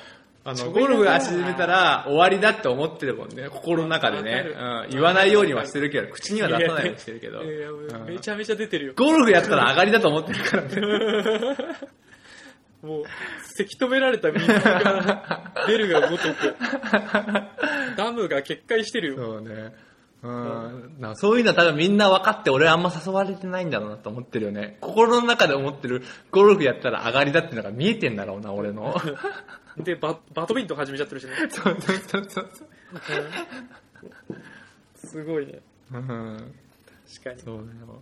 [0.43, 4.51] あの、ゴルフ始めたら終わりだって思ってるもんね、心の中でね。
[4.53, 7.43] うわん、言わないようにはしてるけど、口には出さないようにしてるけど。
[7.43, 8.93] いやいやうんめちゃめちゃ出てるよ。
[8.95, 10.69] ゴルフやったら上がりだと思ってるからね。
[12.81, 13.03] もう、
[13.43, 16.55] せき止められた水が出るがごとく、
[17.97, 19.15] ダムが決壊してるよ。
[19.17, 19.73] そうね。
[20.21, 20.95] うん。
[20.99, 24.77] なそういうのは多分みんな分かって俺はあんま誘われてないんだろうなと思ってるよね。
[24.81, 28.95] 心の中で思ってるゴルフやったら上がりだっていうのが見えてんだろうな、俺の。
[29.77, 31.33] で、ババドミントン始めちゃってるしね。
[31.49, 32.49] そうそうそうそう。
[34.95, 35.59] すごいね。
[35.93, 36.53] うん。
[37.07, 37.41] 確かに。
[37.41, 38.01] そうだよ。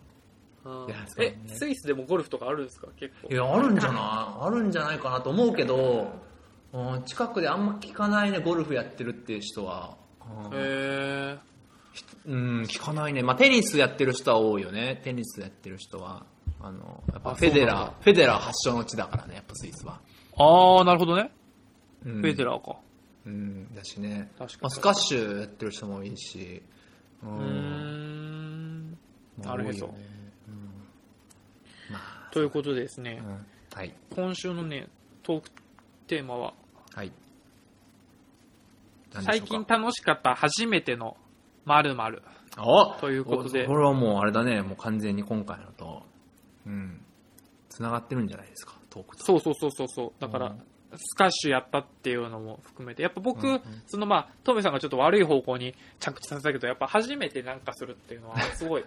[1.17, 2.87] え、スイスでもゴルフとかあるんですか？
[2.97, 3.29] 結構。
[3.33, 6.11] いや、あるんじゃないあるんじゃないかなと思うけど、
[6.73, 9.97] うん近くであんま聞かないね、ゴルフやってるっていう人は。
[10.49, 11.37] うんへ
[12.27, 13.23] うん、聞かないね。
[13.23, 14.99] まあ、テニスやってる人は多いよね。
[15.03, 16.25] テニスやってる人は。
[16.59, 19.99] あの、やっぱあフェデラー、フェデラー発祥の地だからね、やっぱスイスは。
[20.37, 20.43] ー。
[20.43, 21.31] あー、なるほどね。
[22.05, 22.77] うん、フェデラーか。
[23.25, 24.29] うん、だしね。
[24.37, 26.61] 確かにまあ、スカッシュやってる人もいいし。
[27.23, 28.97] うん。
[29.39, 30.16] まあなるへそ多いよね
[32.37, 33.45] ということでですねう、ん、
[33.75, 33.93] はい。
[34.15, 34.87] 今週のね、
[35.23, 35.49] トーク
[36.05, 36.53] テーマは、
[36.93, 37.11] はい。
[39.21, 41.17] 最近楽しかった初めての
[41.65, 42.21] 〇〇。
[42.59, 46.03] おということでおこれはもうあれだね、もう完全に今回のと、
[46.67, 47.01] うん、
[47.69, 49.23] 繋がってるんじゃないですか、トークと。
[49.25, 50.11] そうそうそうそうそう。
[50.21, 50.59] だからうん、
[50.95, 58.83] スカッシュやったっていうのも含めて、やっぱ僕、うんうんそのまあ、トメさんがちょっと悪い方向に着地させたけど、やっぱ初めてなんかするっていうのは、すごい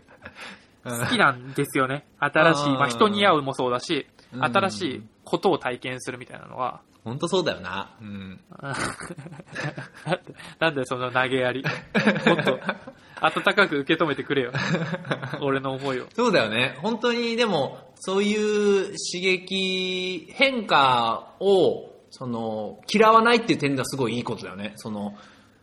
[0.85, 2.07] 好きなんですよね。
[2.19, 7.97] 新しい、うんまあ人に会うもそうだし、うん新しいことを体験するみたいなのは、本当そうだよな。
[8.01, 8.40] うん。
[10.61, 11.64] なんでその投げやり。
[11.64, 12.61] もっと、
[13.23, 14.53] 温かく受け止めてくれよ。
[15.40, 16.07] 俺の思いを。
[16.14, 16.77] そうだよね。
[16.83, 24.73] 本当に、でも、そういう刺激、変化を、その、嫌わないっていう点ではすごいいいことだよね。
[24.77, 25.14] その、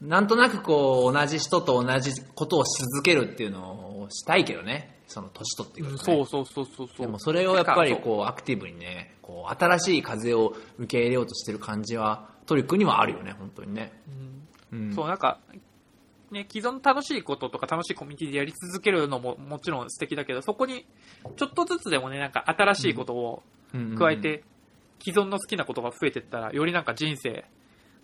[0.02, 4.97] なんとなくこう、同じ人と同じことをし続けるっていうのをしたいけどね。
[5.08, 5.98] その、年取ってと、ね。
[5.98, 6.98] そうそうそうそうそう。
[7.02, 13.92] でもそれをやっぱりこう、アクティブにね、こう、新しい風を受け入れようとしてる感じは、トリックにはあるよね、本当にね。
[14.06, 14.94] そううん。
[14.94, 15.40] そう、なんか、
[16.32, 20.86] ね、既存の楽しいこととか楽しいコミュニティでやり続けるのももちろん素敵だけど、そこに
[21.38, 23.44] ちょっとずつでもね、なんか新しいことを
[23.74, 24.44] うん加え、て、
[25.04, 27.46] 既存の好きなことが増えていったら、よりなんか人生、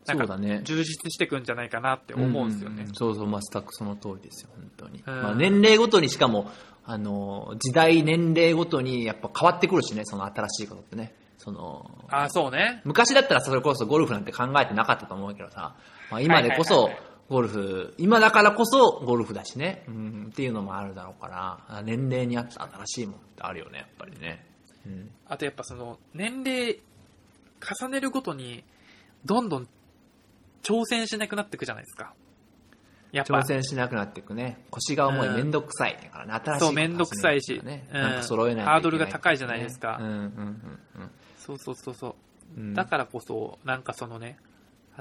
[0.05, 0.61] なんかそうだね。
[0.63, 2.83] 充実していくんじゃないかなって思うんですよね。
[2.83, 5.03] うそうそう、まあ、全くその通りですよ、本当に。
[5.05, 6.51] うんまあ、年齢ごとにしかも、
[6.85, 11.15] あの、時代、年齢ごとにやっぱ変わってくるしね、その新しいことってね。
[11.37, 12.81] その、ああ、そうね。
[12.85, 15.75] 昔だったらそれこそゴルフなんて考えてなかったと思うけどさ、
[16.09, 16.89] まあ、今でこそ
[17.29, 24.45] ゴルフ、今だからこそゴルフだしね、うん、っていうのもあるだろうから、あ年齢に合った新しいものってあるよね、やっぱりね。
[24.85, 26.79] うん、あとやっぱその、年齢
[27.81, 28.63] 重ねるごとに、
[29.25, 29.67] どんどん
[30.63, 32.13] 挑戦しなくなっていくじゃないですか。
[33.11, 34.65] やっぱ挑、戦しなくなっていくね。
[34.71, 42.15] 腰が重い、うんめんどくさいだからね、新しいことそうめんどくさいしねうんなんか揃えないといけない、ハードルが高いじゃないですかうんうんうんそうそうそうそ
[42.55, 42.59] う。
[42.59, 42.73] うん。
[42.73, 44.37] だからこそ、なんかそのね、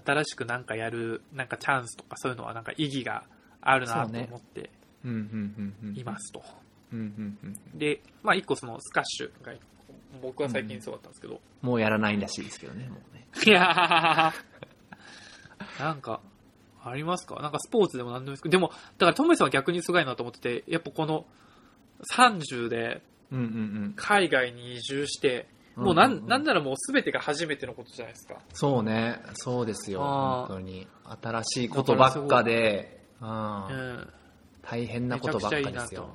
[0.04, 3.24] 新しくなんかやる、なんかチャンスとかそういうのはなんか意義が
[3.60, 4.70] あるなと思って
[5.04, 5.96] うんうんうんうん。
[5.98, 6.42] いますと。
[6.92, 7.38] うんうん
[7.72, 7.78] うん。
[7.78, 9.52] で、まあ一個そのスカッシュが、
[10.20, 13.26] 僕は最近そうだったんですけど、もうやらないらしいですけどね、もうね。
[13.46, 14.52] いやー
[15.78, 16.20] なんか、
[16.84, 17.36] ありますか？
[17.36, 21.26] なんかスポーツでも何でもいいですけど、でも、だからトメさんは逆にすごいなと思ってて、やっぱこの
[22.14, 23.02] 30で。
[23.96, 28.38] 海外に移住して、うんもうなん、なんならもう全てが初めてのことじゃないですか。
[28.52, 30.86] そうね、そうですよ、本当に。
[31.22, 34.12] 新しいことばっかで、うんうん。
[34.60, 36.14] 大変なことばっかですよ。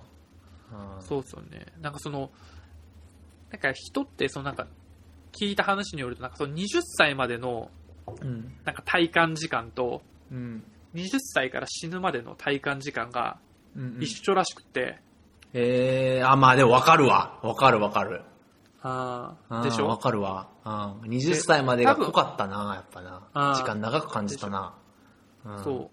[0.72, 1.66] うんそうですよね。
[1.82, 2.30] なんかその、
[3.50, 4.68] なんか人って、そのなんか、
[5.32, 7.72] 聞いた話によると、なんかその20歳までの、
[8.22, 8.54] うん。
[8.66, 10.64] なんか体感時間と、うん。
[10.96, 13.38] 20歳から死ぬまでの体感時間が
[13.76, 15.00] うんうん一緒らしくて、
[15.54, 17.40] えー、あ、まあでもわかるわ。
[17.44, 18.22] わかるわかる。
[18.84, 19.88] あうんあ、でしょ？
[19.88, 20.48] わかるわ。
[20.66, 20.72] うん
[21.10, 24.74] 20歳までが濃かったな、やっぱな時間長く感じたな。
[25.46, 25.92] うんそ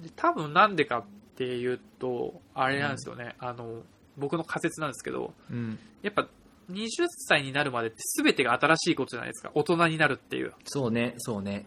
[0.00, 0.02] う。
[0.02, 1.04] で多分なんでかっ
[1.36, 3.82] ていうと、あれなんですよね、あの、
[4.16, 5.78] 僕の仮説なんですけど、うん。
[6.02, 6.26] やっぱ
[6.70, 9.50] 20歳になるまでって全てが新しいことじゃないですか。
[9.54, 10.52] 大人になるっていう。
[10.64, 11.66] そうね、そうね。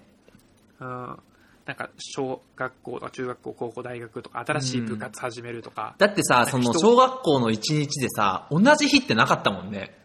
[0.79, 1.17] うん。
[1.65, 5.95] なんか、小学校とか中学校、高校、大学とか、新しい部活始めるとか。
[5.97, 9.97] だってさ、その人小学校の一日でさ、同じ日ってなかったもんね。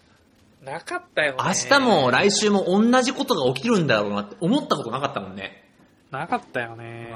[0.62, 1.38] なかったよね。
[1.44, 5.64] 明日も来週も同じことが起きるんだろうなって思ったことなかったもんね。
[6.10, 7.14] なかったよね。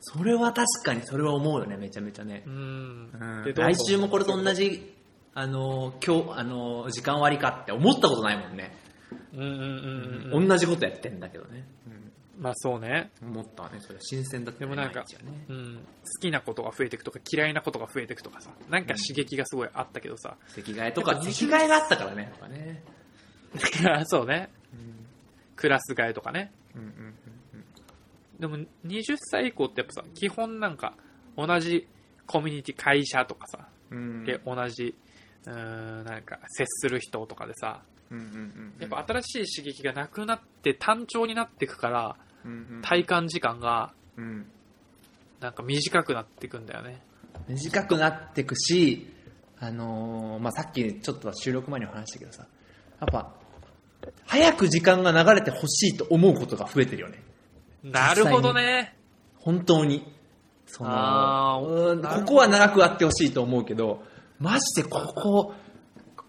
[0.00, 2.50] それは確かにそれは思うよね、めちゃめちゃねう。
[2.50, 4.94] ん来週もこれと同じ、
[5.40, 8.76] あの、今日、あの、時間割りかって思ったことないもんね。
[9.32, 10.48] うんうんうんうん。
[10.48, 11.66] 同じことやってんだけどね。
[12.38, 13.10] まあそうね。
[13.22, 15.76] 思ったわね、それ新鮮だったねでもなんかねうん。
[15.76, 15.82] 好
[16.20, 18.50] きなことが増えていくとか、嫌いなことが増えていくとかさ。
[18.68, 20.36] なんか刺激がすごいあったけどさ。
[20.48, 22.82] 席替えとか、席替えがあったからね、やっぱね。
[24.06, 24.50] そうね。
[25.56, 26.52] クラス替えとかね。
[26.74, 27.14] うんうん
[28.40, 30.94] でも20歳以降ってやっぱさ、基本なんか
[31.36, 31.86] 同じ
[32.26, 34.94] コミュニティ会社とかさ、うんで同じ、
[35.46, 44.46] うーん、なんか接する人とかでさ、うんうんうんやっぱ新しい刺激がなくなって単調になっていくから、うんうん体感時間がうん
[45.40, 47.02] なんか短くなっていくんだよね。
[47.48, 49.10] 短くなってくし、
[49.58, 52.46] あのーまあ、さっきちょっと収録前にも話したけどさ、
[53.00, 53.34] やっぱ、
[54.26, 57.22] 早く時間が流れてほしいと思うことが増えてるよね。
[57.82, 58.96] なるほどね。
[59.36, 60.12] 本当に。
[60.66, 64.02] その、ここは長くあってほしいと思うけど、
[64.40, 65.54] マジでここ、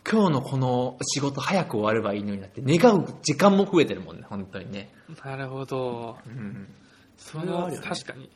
[0.09, 4.89] 今日のこの仕事早く終わればいいのになって願う時間も増えてるもんね、本当にね。
[5.23, 6.17] なるほど。
[6.27, 6.67] うん、
[7.15, 8.29] その、れは確かに。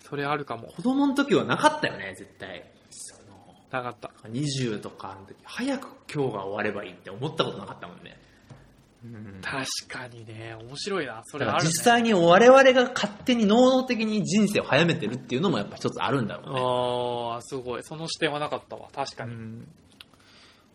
[0.00, 0.68] それあるかも。
[0.68, 2.70] 子供の時はなかったよね、絶対。
[2.90, 4.10] そのなかった。
[4.28, 8.18] 20とかの時、早く今日が終わればいいって思ったことなかったもんね。
[9.02, 11.22] うん確かにね、面白いな。
[11.24, 11.68] そだれある、ね。
[11.70, 16.60] 実際に我々が勝手に能動的に人生を早めてるっていうのもやっぱ一つあるんだろうね。
[17.34, 17.82] ああ、すごい。
[17.82, 18.88] その視点はなかったわ。
[18.92, 19.34] 確かに。
[19.34, 19.68] うん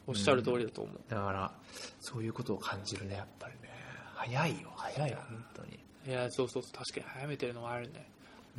[0.07, 1.01] おっしゃる通りだと思う。
[1.09, 1.51] だから、
[1.99, 3.69] そういうことを感じるね、やっぱりね。
[4.13, 5.79] 早いよ、早いよ、本当に。
[6.07, 6.77] いや、そうそうそう。
[6.77, 8.07] 確かに早めてるのはあるね。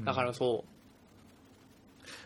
[0.00, 0.76] だからそう。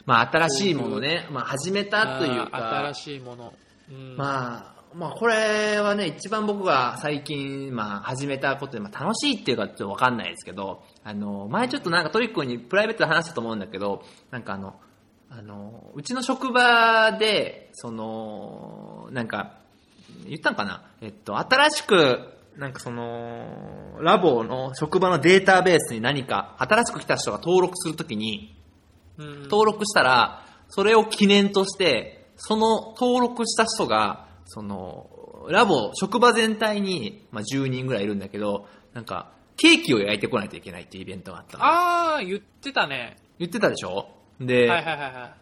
[0.06, 3.54] まあ、新しいものね、まあ、始めたというか新、しいもの。
[3.90, 4.16] うん。
[4.16, 14.74] まあ、まあ、これはね、一番僕が最近、まあ、始めたことで、まあ、楽しいっていうかちょっとわかんないですけど、あの、前ちょっとなんかトリックにプライベートで話したと思うんだけど、なんかあの、
[15.30, 19.58] あの、うちの職場で、その、なんか、
[20.26, 20.82] 言ったんかな？
[21.00, 22.18] えっと、新しく、
[22.56, 28.60] なんかその、ラボの職場のデータベースに何か、新しく来た人が登録するときに、
[29.18, 35.08] うん、登録したら、それを記念として、その登録した人が、その、
[35.48, 41.64] ラボ、職場全体に、まあ、10人ぐらいいるんだけど、なんか、ケーキを焼いてこないといけないっていうイベントがあったの。
[41.64, 43.16] ああ、言ってたね。
[43.38, 44.08] 言ってたでしょ？
[44.40, 45.34] で、はいはいはいは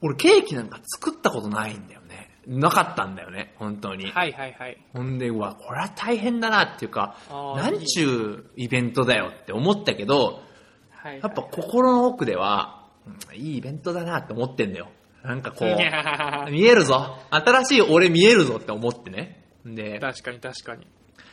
[0.00, 2.30] 俺ケーキなんか作ったことないんだよね。
[2.46, 4.08] なかったんだよね、本当に。
[4.08, 4.10] い。
[4.10, 4.78] はいはいはい。
[4.94, 10.42] ほんで、うわ、これは大変だなっていうか、なんちゅうイベントだよって思ったけど、
[10.90, 14.88] はいはいやっぱ心の奥では、うんいいイベントだなって思ってんだよ。
[15.22, 17.18] なんかこう、見えるぞ。
[17.30, 19.44] 新しい俺見えるぞって思ってね。
[19.64, 20.86] で、確かに確かに。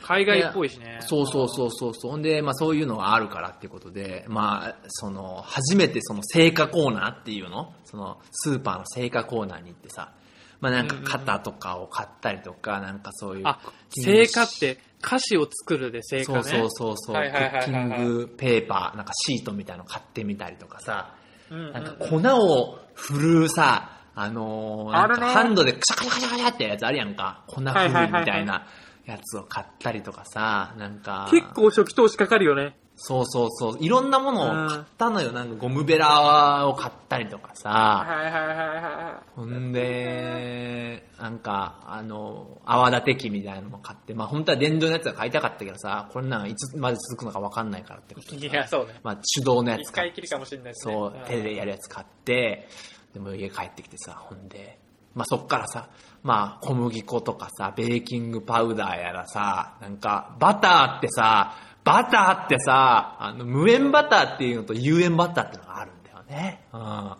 [0.03, 0.99] 海外っぽいしね。
[1.01, 2.11] そうそうそうそうそう。
[2.11, 7.73] ほんで、まあそういうのがあるからっていうことで、まあ、その、初めてその成果コーナーっていうの？
[7.85, 10.13] その、スーパーの成果コーナーに行ってさ、
[10.59, 13.43] まあなんか型とかを買ったりとか、なんかそういう。
[13.45, 16.43] あ、成果って歌詞を作るで成果ね。
[16.43, 21.15] そうそうそうそう、クッキングペーパー、なんかシートみたいの買ってみたりとかさ、
[21.49, 27.43] なんか粉を振るさ、あのーハンドでクシャカシャカシャカシャってやつあるやんか。
[27.47, 27.71] 粉振る
[28.07, 28.67] みたいな
[29.05, 31.27] やつを買ったりとかさ、なんか。
[31.31, 32.75] 結構初期投資かかるよね。
[32.99, 33.77] そうそうそう。
[33.79, 35.31] いろんなものを買ったのよ。
[35.31, 37.69] なんかゴムベラを買ったりとかさ。
[37.69, 48.49] はいはいはいはほんで、なんか、あの、泡立て器みたいなのも買って、まあ本当は電動のやつが買いたかったけどさ、こんなんいつまで続くのかわかんないからってことでい。
[48.49, 48.99] いや、そうね。
[49.03, 50.93] まあ手動のや一つ買って回きりかもしれないですね。
[50.95, 52.67] そう、手でやるやつ買って、
[53.13, 54.79] でも家帰ってきてさ、ほんで、
[55.13, 55.89] まあそっからさ、
[56.23, 61.53] まあ小麦粉とかさ、ベーキングパウダーやらさ、なんかバターってさ、
[61.87, 66.61] バターってさ、あの無塩バターっていうのと有塩バターっていうのがあるんだよね。
[66.73, 67.11] うん。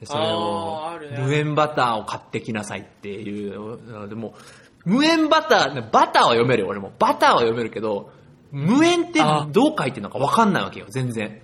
[0.00, 4.32] でそれを無塩バターを買ってきなさいっていうのでもう
[4.84, 6.92] 無塩バター、バターは読めるよ、俺も。
[6.98, 8.12] バターは読めるけど、
[8.50, 11.40] 無塩ってあどう書いてるのか分かんないわけよ、全然。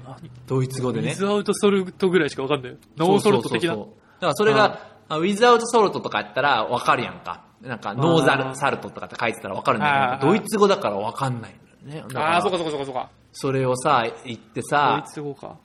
[0.47, 1.09] ドイツ語でね。
[1.09, 2.79] without salt ぐらいしかわかんないよ。
[2.97, 3.83] no salt 的なそう。
[3.83, 7.45] そうそうだからそれが、あ without salt とかやったら分かるやんか。
[7.61, 11.55] なんか、 no Salz salt とかって書いてたら分かるんだけど、ドイツ語だから分かんない
[11.87, 12.05] ね。
[12.15, 13.11] ああ、そうかそうかそうかそうか。
[13.33, 15.57] それをさ、言ってさ、ドイツ語か。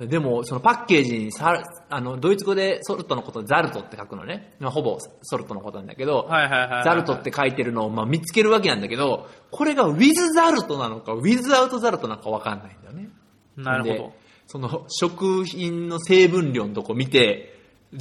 [0.00, 4.54] でも、そのパッケージにさ、あの、ドイツ語で salt のこと Salz って書くのね。
[4.60, 6.28] まあ、ほぼ salt のことなんだけど。
[6.30, 13.08] Salz って書いてるのを、まあ、見つけるわけなんだけど、これが with Salz なのか、 without Salz なのか分かんないんだよね。
[13.56, 14.12] でなるほど。
[14.46, 17.54] その食品の成分量のとこ見て、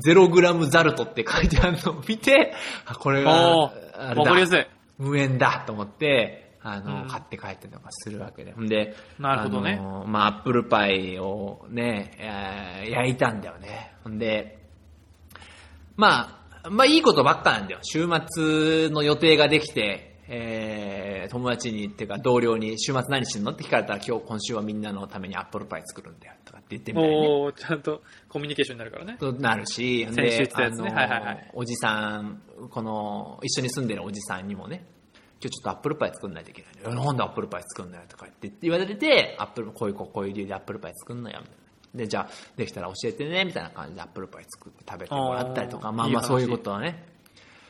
[0.05, 2.53] 0グラムザルトって書いてあるのを見て、
[2.85, 4.67] あ、これが、おあー、れだ、わかりやすい。
[4.97, 8.53] 無塩だと思って、あの、うん買って帰ったりとかするわけで。
[8.57, 13.93] で、なるほどねあのまあ、アップルパイをね、えー焼いたんだよね。
[14.03, 14.59] ほんで、
[15.95, 17.79] まあ、まあいいことばっかなんだよ。
[17.83, 27.27] 週末の予定ができて、えー、友達に、っていうか同僚に週末何してんのって聞かれたら今日今週はみんなのためにアップルパイ作るんだよとかって言ってみたいね。
[27.27, 29.17] おー、ちゃんとコミュニケーションになるからね。
[29.19, 32.41] となるし、先週言ってたやつねあのはいはいはいおじさん、
[32.71, 34.85] この、一緒に住んでるおじさんにもね、
[35.41, 36.95] 今日ちょっとアップルパイ作んないといけない。
[36.95, 41.55] なんでアップルパイ作んないとか言って言われて、アップル、こういう、こういう理由でアップルパイ作んのよ、みたい
[41.93, 41.99] な。
[41.99, 47.05] で、じゃあ、できたら教えてね、みたいな感じでアップルパイ作って食べてもらったりとか、まあまあそういうことはね、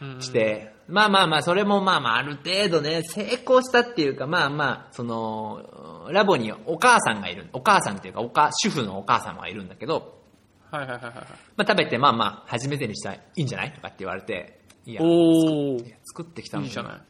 [0.02, 7.48] うんして、まあまあまあ、それもまあまあ、ある程度ね、成功したっていうか、まあまあ、その、ラボにお母さんがいる。
[7.54, 10.22] お母さんっていうか、おか主婦のお母様がいるんだけど、
[10.70, 11.14] はいはいはいはい。
[11.14, 11.22] ま
[11.60, 13.74] あ食べて、まあまあ、初めてにしたらいいんじゃない？
[13.74, 17.02] とかって言われて、いや、お作ってきたのにいいじゃない。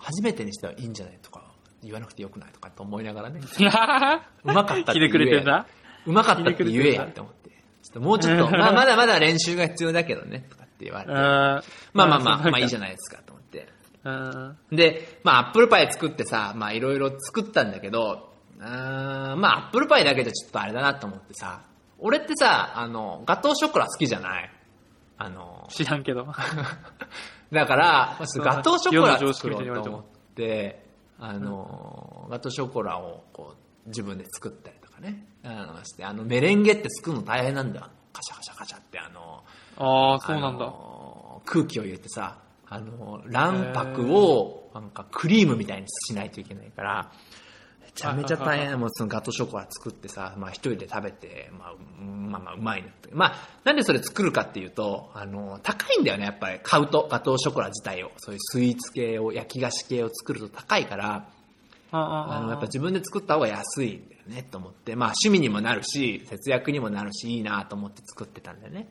[0.00, 1.42] 初めてにしてはいいんじゃないとか
[1.82, 3.40] 言わなくてよくないとかって思いながらね、
[4.44, 5.66] うまかったってひねくれてんだ
[6.06, 7.50] うまかったって言えやって思って。
[7.50, 7.56] ちょ
[7.90, 11.12] っともうちょっと、 まあまだまだ練習が必要だけどね、とかって言われて。
[11.12, 11.62] ま
[11.94, 12.90] まあまあまあ、まあいいじゃない。
[12.90, 13.68] ですかと思って。
[14.04, 14.56] うん。
[14.70, 21.62] で、まあアップルパイ作ってさ、まあいろいろ作ったんだけど、あーまあアップルパイだけじゃちょっとあれだなと思ってさ、
[21.98, 24.50] 俺ってさ、あの、ガトーショコラ好きじゃない？
[25.18, 26.26] あの、知らんけど。
[27.52, 30.86] だから、ガトーショコラ作ろうと思って、
[31.18, 37.86] あの、ガトーショコラをこう自分で作ったりとかね、あのして、あのメレンゲって作るの大変なんだよ。
[38.12, 39.42] カシャカシャカシャって、あの、
[39.76, 40.72] ああ、そうなんだ。
[41.44, 42.38] 空気を入れてさ、
[42.68, 47.29] あの、卵白をなんかクリームみたいにしないといけないから、め
[48.00, 53.08] ちゃめちゃ大変なもうそのガトーショコラ作ってさ、まあ一人で食べて、まあ、うんまあまあうまいなって。
[53.12, 53.34] まあ、
[53.64, 58.12] なんでそれ作るかっていうと、あの、高いんだよね、やっぱり買うと、ガトーショコラ自体を。
[58.16, 61.28] そういうスイーツ系を、焼き菓子系を作ると高いから、
[61.92, 64.96] あの、やっぱ自分で作った方が安いんだよね、と思って。
[64.96, 68.88] まあ趣味にもなるし、節約にもなるし、いいなと思って作ってたんだよね。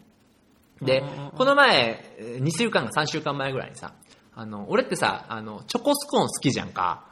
[0.82, 1.04] で
[1.36, 3.94] この前、えー2週間か3週間前ぐらいにさ、
[4.34, 7.06] あの、俺ってさ、あの、チョコスコーン好きじゃんか。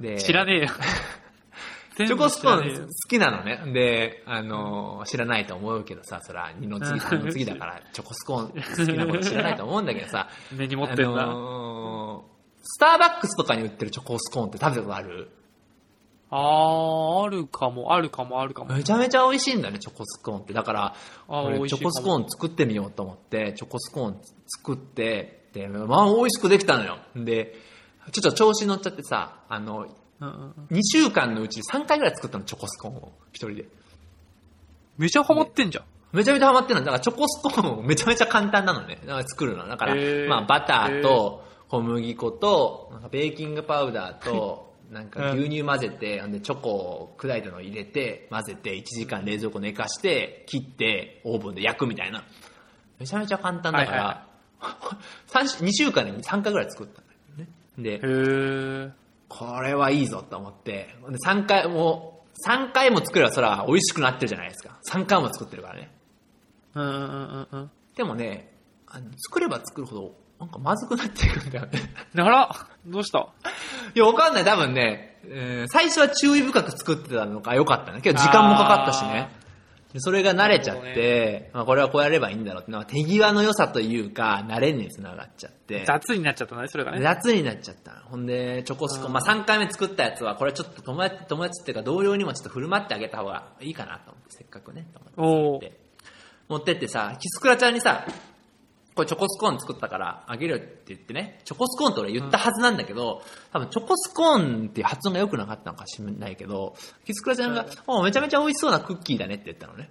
[0.00, 0.68] で、知らねえよ。
[1.96, 3.60] チョコスコーン好きなのね。
[3.72, 11.22] で、あの、知らないと思うけどさ、そら、二の次、 三の次だから、チョコスコーン好きなこと知らないと思うんだけどさ、えよ根に持ってんだ。
[11.22, 12.32] あのー
[12.64, 15.30] スターバックスとかに売ってるチョコスコーンって食べたことある？
[16.30, 18.74] ああ、あるかも、あるかも、あるかも。
[18.74, 20.54] めちゃめちゃ美味しいんだね、チョコスコーンって。
[20.54, 20.94] だから、
[21.28, 26.98] 俺チョコスコーン作ってみようと思って、チョコスコーン作って、で、まあ美味しくできたのよ。
[27.16, 27.54] で、
[28.12, 29.86] ちょっと調子乗っちゃってさ、あの、
[30.70, 33.12] 2週間のうち3回ぐらい作ったの、チョコスコーンを。
[33.32, 33.64] 一人で。
[34.98, 35.84] めちゃハマってんじゃん。
[36.12, 36.86] めちゃめちゃハマってるの。
[36.86, 38.98] だからチョコスコーンめちゃめちゃ簡単なのね。
[39.06, 39.66] だから作るの。
[39.66, 39.94] だから、
[40.28, 52.22] まあバターと小麦粉と、なんかベーキングパウダーと、 なんか牛乳混ぜて、ほんでチョコを砕いたのを入れて、混ぜて1時間冷蔵庫寝かして、切ってオーブンで焼くみたいな。
[52.98, 54.26] めちゃめちゃ簡単だかはいはいら、
[55.26, 57.00] 三週2週間で3回ぐらい作った
[57.32, 57.48] のね。
[57.78, 59.01] でへ、え。
[59.38, 64.78] これはいいぞと思って、で3回も、3回も作ればそら美味しくなってるじゃないですか。
[64.90, 65.90] 3回も作ってるからね。
[66.74, 67.70] うんうんうんうん。
[67.96, 68.52] でもね、
[68.86, 71.80] あの作れば作るほど、なんかまずくなっていくんだよね。
[72.16, 73.18] あらどうした？
[73.94, 74.44] いや、わかんない。
[74.44, 78.00] 多分ね、えー最初は注意深く作ってたのが良かったね。
[78.00, 79.30] けど時間もかかったしね。
[79.92, 85.84] でそれが慣れちゃって、まあこれはこうやればいいんだろうって、なんか手際の良さというか、慣れにつながっちゃって。
[85.86, 87.00] 雑になっちゃったね、それがね。
[87.00, 95.78] 夏になっちゃったのほんで、チョコスコまあ3回目作ったやつは、これちょっと友達、友達っていうか同僚にもちょっと振る舞ってあげた方がいいかなと思って、せっかくね、と思って。
[96.48, 98.06] 持ってってさ、キスクラちゃんにさ、
[98.94, 103.22] これチョコスコーン作ったからあげるよって言ってね、チョコスコーンって俺言ったはずなんだけど、
[103.52, 106.74] 多分チョコスコーンっていう発音が良くなかったのかしれないけど、
[107.06, 109.90] キスクラちゃんが、おめちゃめちゃ美味しそうなクッキーだねって言ったのね。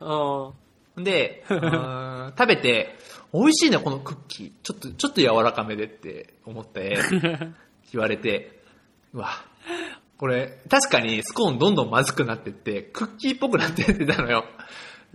[0.00, 1.04] うん。
[1.04, 2.96] で、 食べて、
[3.32, 4.52] 美味しいね、このクッキー。
[4.62, 6.98] ちょっと、ちょっと柔らかめでって思って、
[7.92, 8.62] 言われて、
[9.12, 9.30] うわ、
[10.18, 14.44] これ、確かにスコーンどんどんまずくなってって、クッキーっぽくなってってたのよ。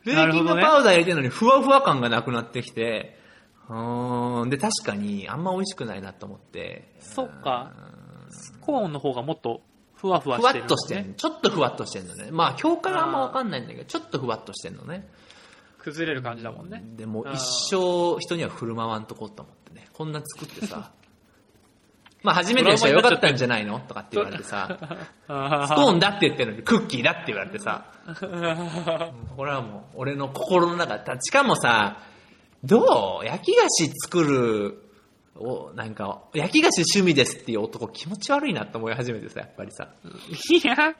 [0.06, 3.18] ベーキングパウダー入れてるのにふわふわ感がなくなってきて、
[3.70, 6.94] うーん、で、確かにあんま美味しくないなと思って。
[7.00, 7.72] そっか。
[8.30, 9.62] スコーンの方がもっと
[9.96, 11.14] ふわふわふわしてる、っとしてんの。
[11.16, 12.30] ちょっとふわっとしてんのね。
[12.32, 15.10] まあ、境界はあんまわかんないんだけど、ちょっとふわっとしてんのね。
[15.80, 16.84] 崩れる感じだもんね。
[16.96, 17.40] でも一
[17.70, 19.88] 生人には振る舞わんとこうと思ってね。
[19.94, 20.92] こんな作ってさ。
[22.26, 24.78] まあ初めてでしたよかったんじゃないのとかって言われてさ。
[25.28, 27.86] あスコーンだって言ってるのにクッキーだって言われてさ。
[29.38, 32.00] これはもう俺の心の中だしかもさ、
[32.64, 33.26] どう？
[33.26, 34.82] 焼き菓子作る、
[35.36, 39.90] お、なんか、焼き菓子趣味ですっていう男気持ち悪いなって思い始めてさ、やっぱりさ。
[40.50, 40.94] いや、なん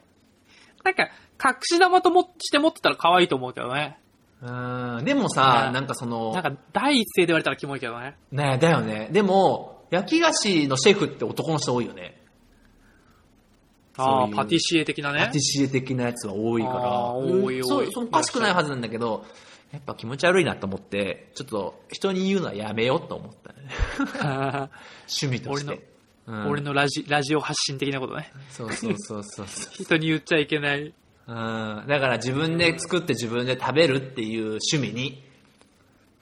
[0.94, 1.10] か、
[1.44, 3.98] 隠し玉ともして持ってたら可愛いと思うけどね。
[4.42, 4.52] う
[5.02, 8.18] ん、でもさ、ねなんかその、なんか、第一声で言われたらキモいけどね。
[8.32, 9.08] ねだよね。
[9.12, 12.22] でも、焼き菓子のシェフって男の人多いよね。
[13.98, 15.42] ああ、パティシエ的なねパティ。
[15.42, 17.12] シエ的なやつは多いから。
[17.14, 19.26] 多いうん多いそおかしくないはずなんだけど、
[19.72, 24.70] やっぱ気持ち悪いなと思って、ちょっと人に言うのはやめようと思ったね。
[25.08, 25.96] 趣味とし俺のて。
[26.28, 28.32] うん俺のラジ、ラジオ発信的なことね。
[28.50, 29.84] そうそうそうそうそう。
[29.84, 30.82] 人に言っちゃいけない。
[31.28, 31.86] うん。
[31.88, 35.24] だから自分で作って自分で食べるっていう趣味に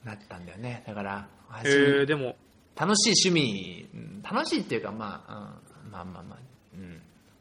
[0.04, 0.84] なったんだよね。
[0.86, 1.28] だから、
[1.64, 2.36] へー、でも、
[2.76, 5.34] 楽しい趣味、うん楽しいっていうか、まあ、
[5.84, 6.38] うんまあまあまあ、
[6.74, 7.00] うん。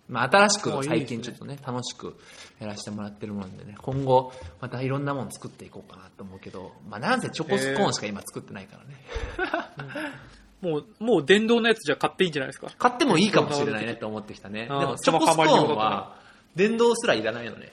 [0.10, 2.18] まあ、新しく最近ちょっとね、楽しく
[2.60, 10.12] やらせてもらってるもんでね、今後、またいろんなもの作っていこうかなと思うけど、まあ、なんせチョコスコーンしか今作ってないからね。
[10.62, 12.70] もう、もう電動のやつじゃ買っていいんじゃないですか。
[12.78, 14.68] 買ってもいいかもしれないねと思ってきたね。
[14.68, 16.18] でも、チョコスコーンは、
[16.56, 17.72] 電動すらいらないのね。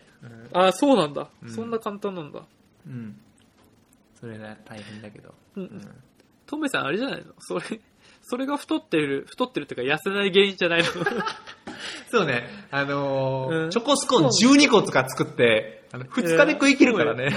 [0.52, 2.42] ああ、そうなんだ、うんそんな簡単なんだ。
[2.86, 3.20] うん。
[4.14, 5.34] それが大変だけど。
[5.56, 6.02] うんうん
[6.50, 7.32] トメさんあれじゃないの？
[7.38, 7.62] それ、
[8.22, 10.86] それが太ってる、太ってるっていうか痩せない原因じゃないの？
[12.10, 13.70] そうね、あのーうん？
[13.70, 17.30] チョコスコーン12個とか作って、あの2日で食い切るからね。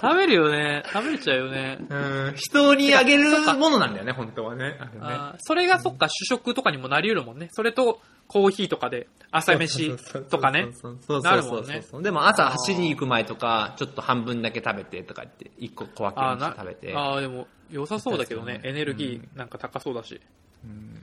[0.00, 0.82] 食べるよね。
[0.92, 1.78] 食べれちゃうよね。
[1.88, 3.24] うん人にあげる
[3.58, 4.78] ものなんだよね、本当はね。
[4.80, 7.48] あれねそれがそっか主食とかにもなり得るもんね。
[7.52, 9.94] それとコーヒーとかで朝飯
[10.30, 10.68] とかね。
[10.72, 16.94] そうそうなそうそうるもんねでも朝走りに行く前とか、ちょっと半分だけ食べてとか言って、1個小分けにして食べて。
[16.96, 18.60] あー、でも良さそうだけどね。
[18.62, 20.20] うんエネルギーなんか高そうだし。
[20.64, 21.02] うん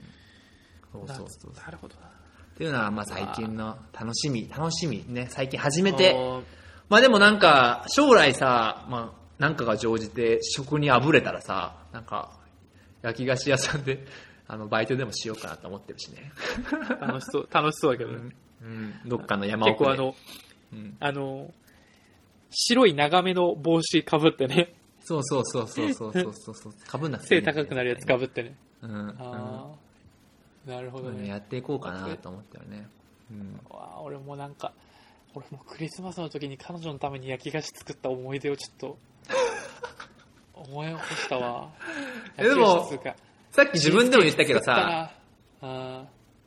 [0.92, 1.52] そうそうそう。
[1.54, 2.06] なるほどな。
[2.06, 2.10] っ
[2.56, 6.16] ていうのは、まあ最近の楽しみ、楽しみね、最近始めて、
[6.88, 12.32] まあでもなんか、将来さ、まあ、なんかが生じて食にあぶれたらさ、なんか、
[13.02, 14.06] 焼き菓子屋さんで、
[14.48, 16.32] あの、バイトでもしようかなと思ってるしね。
[17.00, 18.34] 楽しそう、楽しそうだけどね。
[18.62, 18.94] うん。
[19.04, 19.90] どっかの山奥で。
[19.90, 20.16] 結構あの、
[20.72, 21.52] うん、あの、
[22.50, 24.74] 白い長めの帽子かぶってね。
[25.06, 26.72] そうそうそうそうそうそうそう。
[26.84, 28.56] かぶんなくて、背高くなるやつかぶってね。
[28.82, 29.70] うん、あ
[30.68, 31.28] あなるほどね。
[31.28, 32.88] やっていこうかなと思ったよね、
[33.30, 34.72] うん、わ俺もなんか
[35.32, 38.98] 俺もクリスマスの時に彼女のために焼き菓子作った思い出をちょっと
[40.54, 41.70] 思い起こしたわ。
[42.36, 42.90] でも
[43.52, 45.12] さっき自分でも言ったけどさ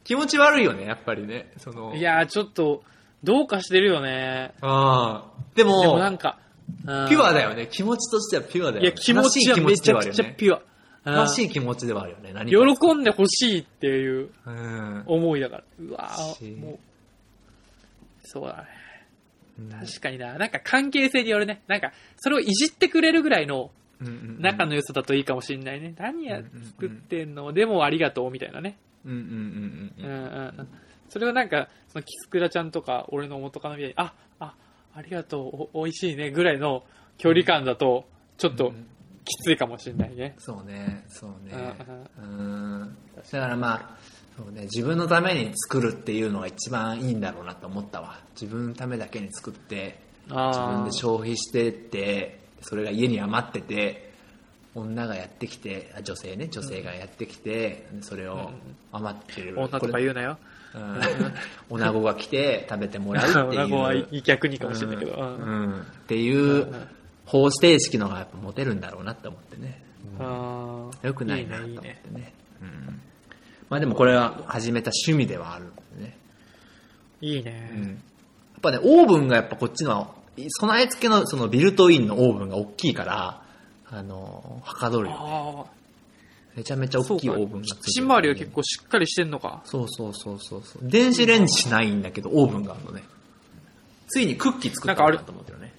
[0.03, 1.53] 気持ち悪いよねやっぱりね。
[1.57, 1.95] その。
[1.95, 2.84] いやちょっと
[3.24, 4.53] どうかしてるよね。
[4.60, 6.39] ああでもでもなんか
[6.86, 7.67] ピュアだよね。
[7.72, 8.82] 気持ちとしてはピュアだよね。
[8.82, 10.61] いや、気持ちはめちゃくちゃピュア。
[11.03, 12.34] 楽しい気持ちではあるよね。
[12.34, 15.03] 何か喜んでほしいっていううん。
[15.07, 15.63] 思いだから。
[15.80, 16.09] うわ
[16.61, 16.80] もう、
[18.24, 18.63] そうだね。
[19.59, 20.38] うん確かにな。
[20.38, 21.61] なんか関係性によるね。
[21.67, 23.72] なんか、それをいじってくれるぐらいの
[24.39, 25.93] 仲の良さだといいかもしんないね。
[25.97, 26.41] 何や
[26.78, 27.51] 作ってんの？
[27.51, 28.78] でもありがとうみたいなね。
[29.05, 30.09] うんうんうんううんんうん。
[30.09, 30.67] うんうん。
[31.09, 34.13] それをなんか、そのキスクラちゃんとか俺の元カノみたいに、あ、
[34.94, 36.84] あ、ありがとう、お、美味しいねぐらいの
[37.18, 38.06] 距離感だと、
[38.38, 38.74] ちょっと
[39.26, 40.36] きついかもしんないね。
[40.40, 41.76] そうね、そうね。
[42.18, 42.98] ううん。
[43.32, 43.98] だからまあ、
[44.38, 48.20] そうね、自分のために作るっていうのが一番いいんだろうなと思ったわ。
[48.40, 54.14] 自分のためだけに作って、自分あで消費してって、それが家に余ってて、
[54.76, 58.52] 女がやってきて、あ女性ね、女性がやってきて、それを
[58.92, 59.60] 余ってる。
[59.60, 60.38] 女とか言うなよ。
[60.76, 61.01] うん、
[61.70, 63.45] 女子が来て食べてもらうっていう。
[63.65, 65.13] 女子は逆にかもしれないけど。
[65.13, 66.67] ううんんうんっていう
[67.26, 69.84] 方程式のがやっぱモテるんだろうなって思ってね。
[70.20, 72.34] あーよくないなと思っていいねね。
[72.61, 73.01] うん
[73.70, 75.67] まあでもこれは始めた趣味ではあるん
[75.97, 76.17] でね。
[77.22, 77.38] いいね。
[77.38, 77.72] いいね。
[77.76, 78.03] うん
[78.59, 80.13] やっぱね、オーブンがやっぱこっちの、
[80.59, 83.41] 備え付けのそのビルトインのオーブンが大きいから、
[83.89, 85.78] あの、はかどるよね。
[86.60, 89.62] めちゃめちゃ大きいオーブンがついてキッるチン周りは結構しっかりしてんのか。
[89.64, 90.82] そうそうそうそうそう。
[90.84, 93.01] 電子レンジしないんだけど、オーブンがあるのね。
[94.10, 95.72] ついにクッキー作ったなと思ってるね。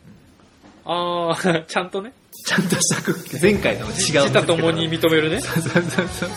[0.87, 1.37] ああ、
[1.68, 2.14] ちゃんとね。
[2.47, 3.43] ちゃんとしたクッキー。
[3.43, 4.22] 前回とも違自う。
[4.33, 5.43] 他ともに認めるね。
[5.43, 6.31] そうそうそうそう。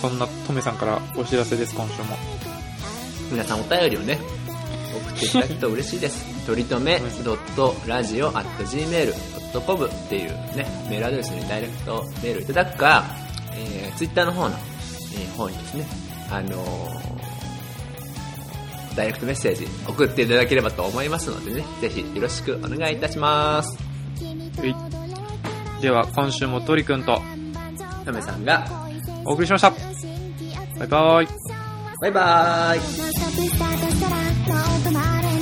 [0.00, 2.16] そんなトメさんからお知らせです、今週も。
[3.30, 4.18] 皆さんお便りをね、
[4.94, 6.24] 送っていただくと嬉しいです。
[6.46, 13.04] とりとめ .radio.gmail.com っていうね、メールアドレスにダイレクトメールいただくか、
[13.56, 15.86] えー、ツイッターの方の、えー方にですね、
[16.30, 17.36] あのー
[18.96, 23.76] ダイレクトメッセージ送っていただければと思いますのでね、ぜひよろしくお願いいたします。
[24.58, 24.66] は
[25.78, 25.82] い。
[25.82, 27.20] では、今週もトリくんと
[28.06, 28.66] トメさんが、
[29.26, 29.70] お送りしました。
[30.78, 31.28] バイバイ。
[32.00, 32.80] バイバーイ。「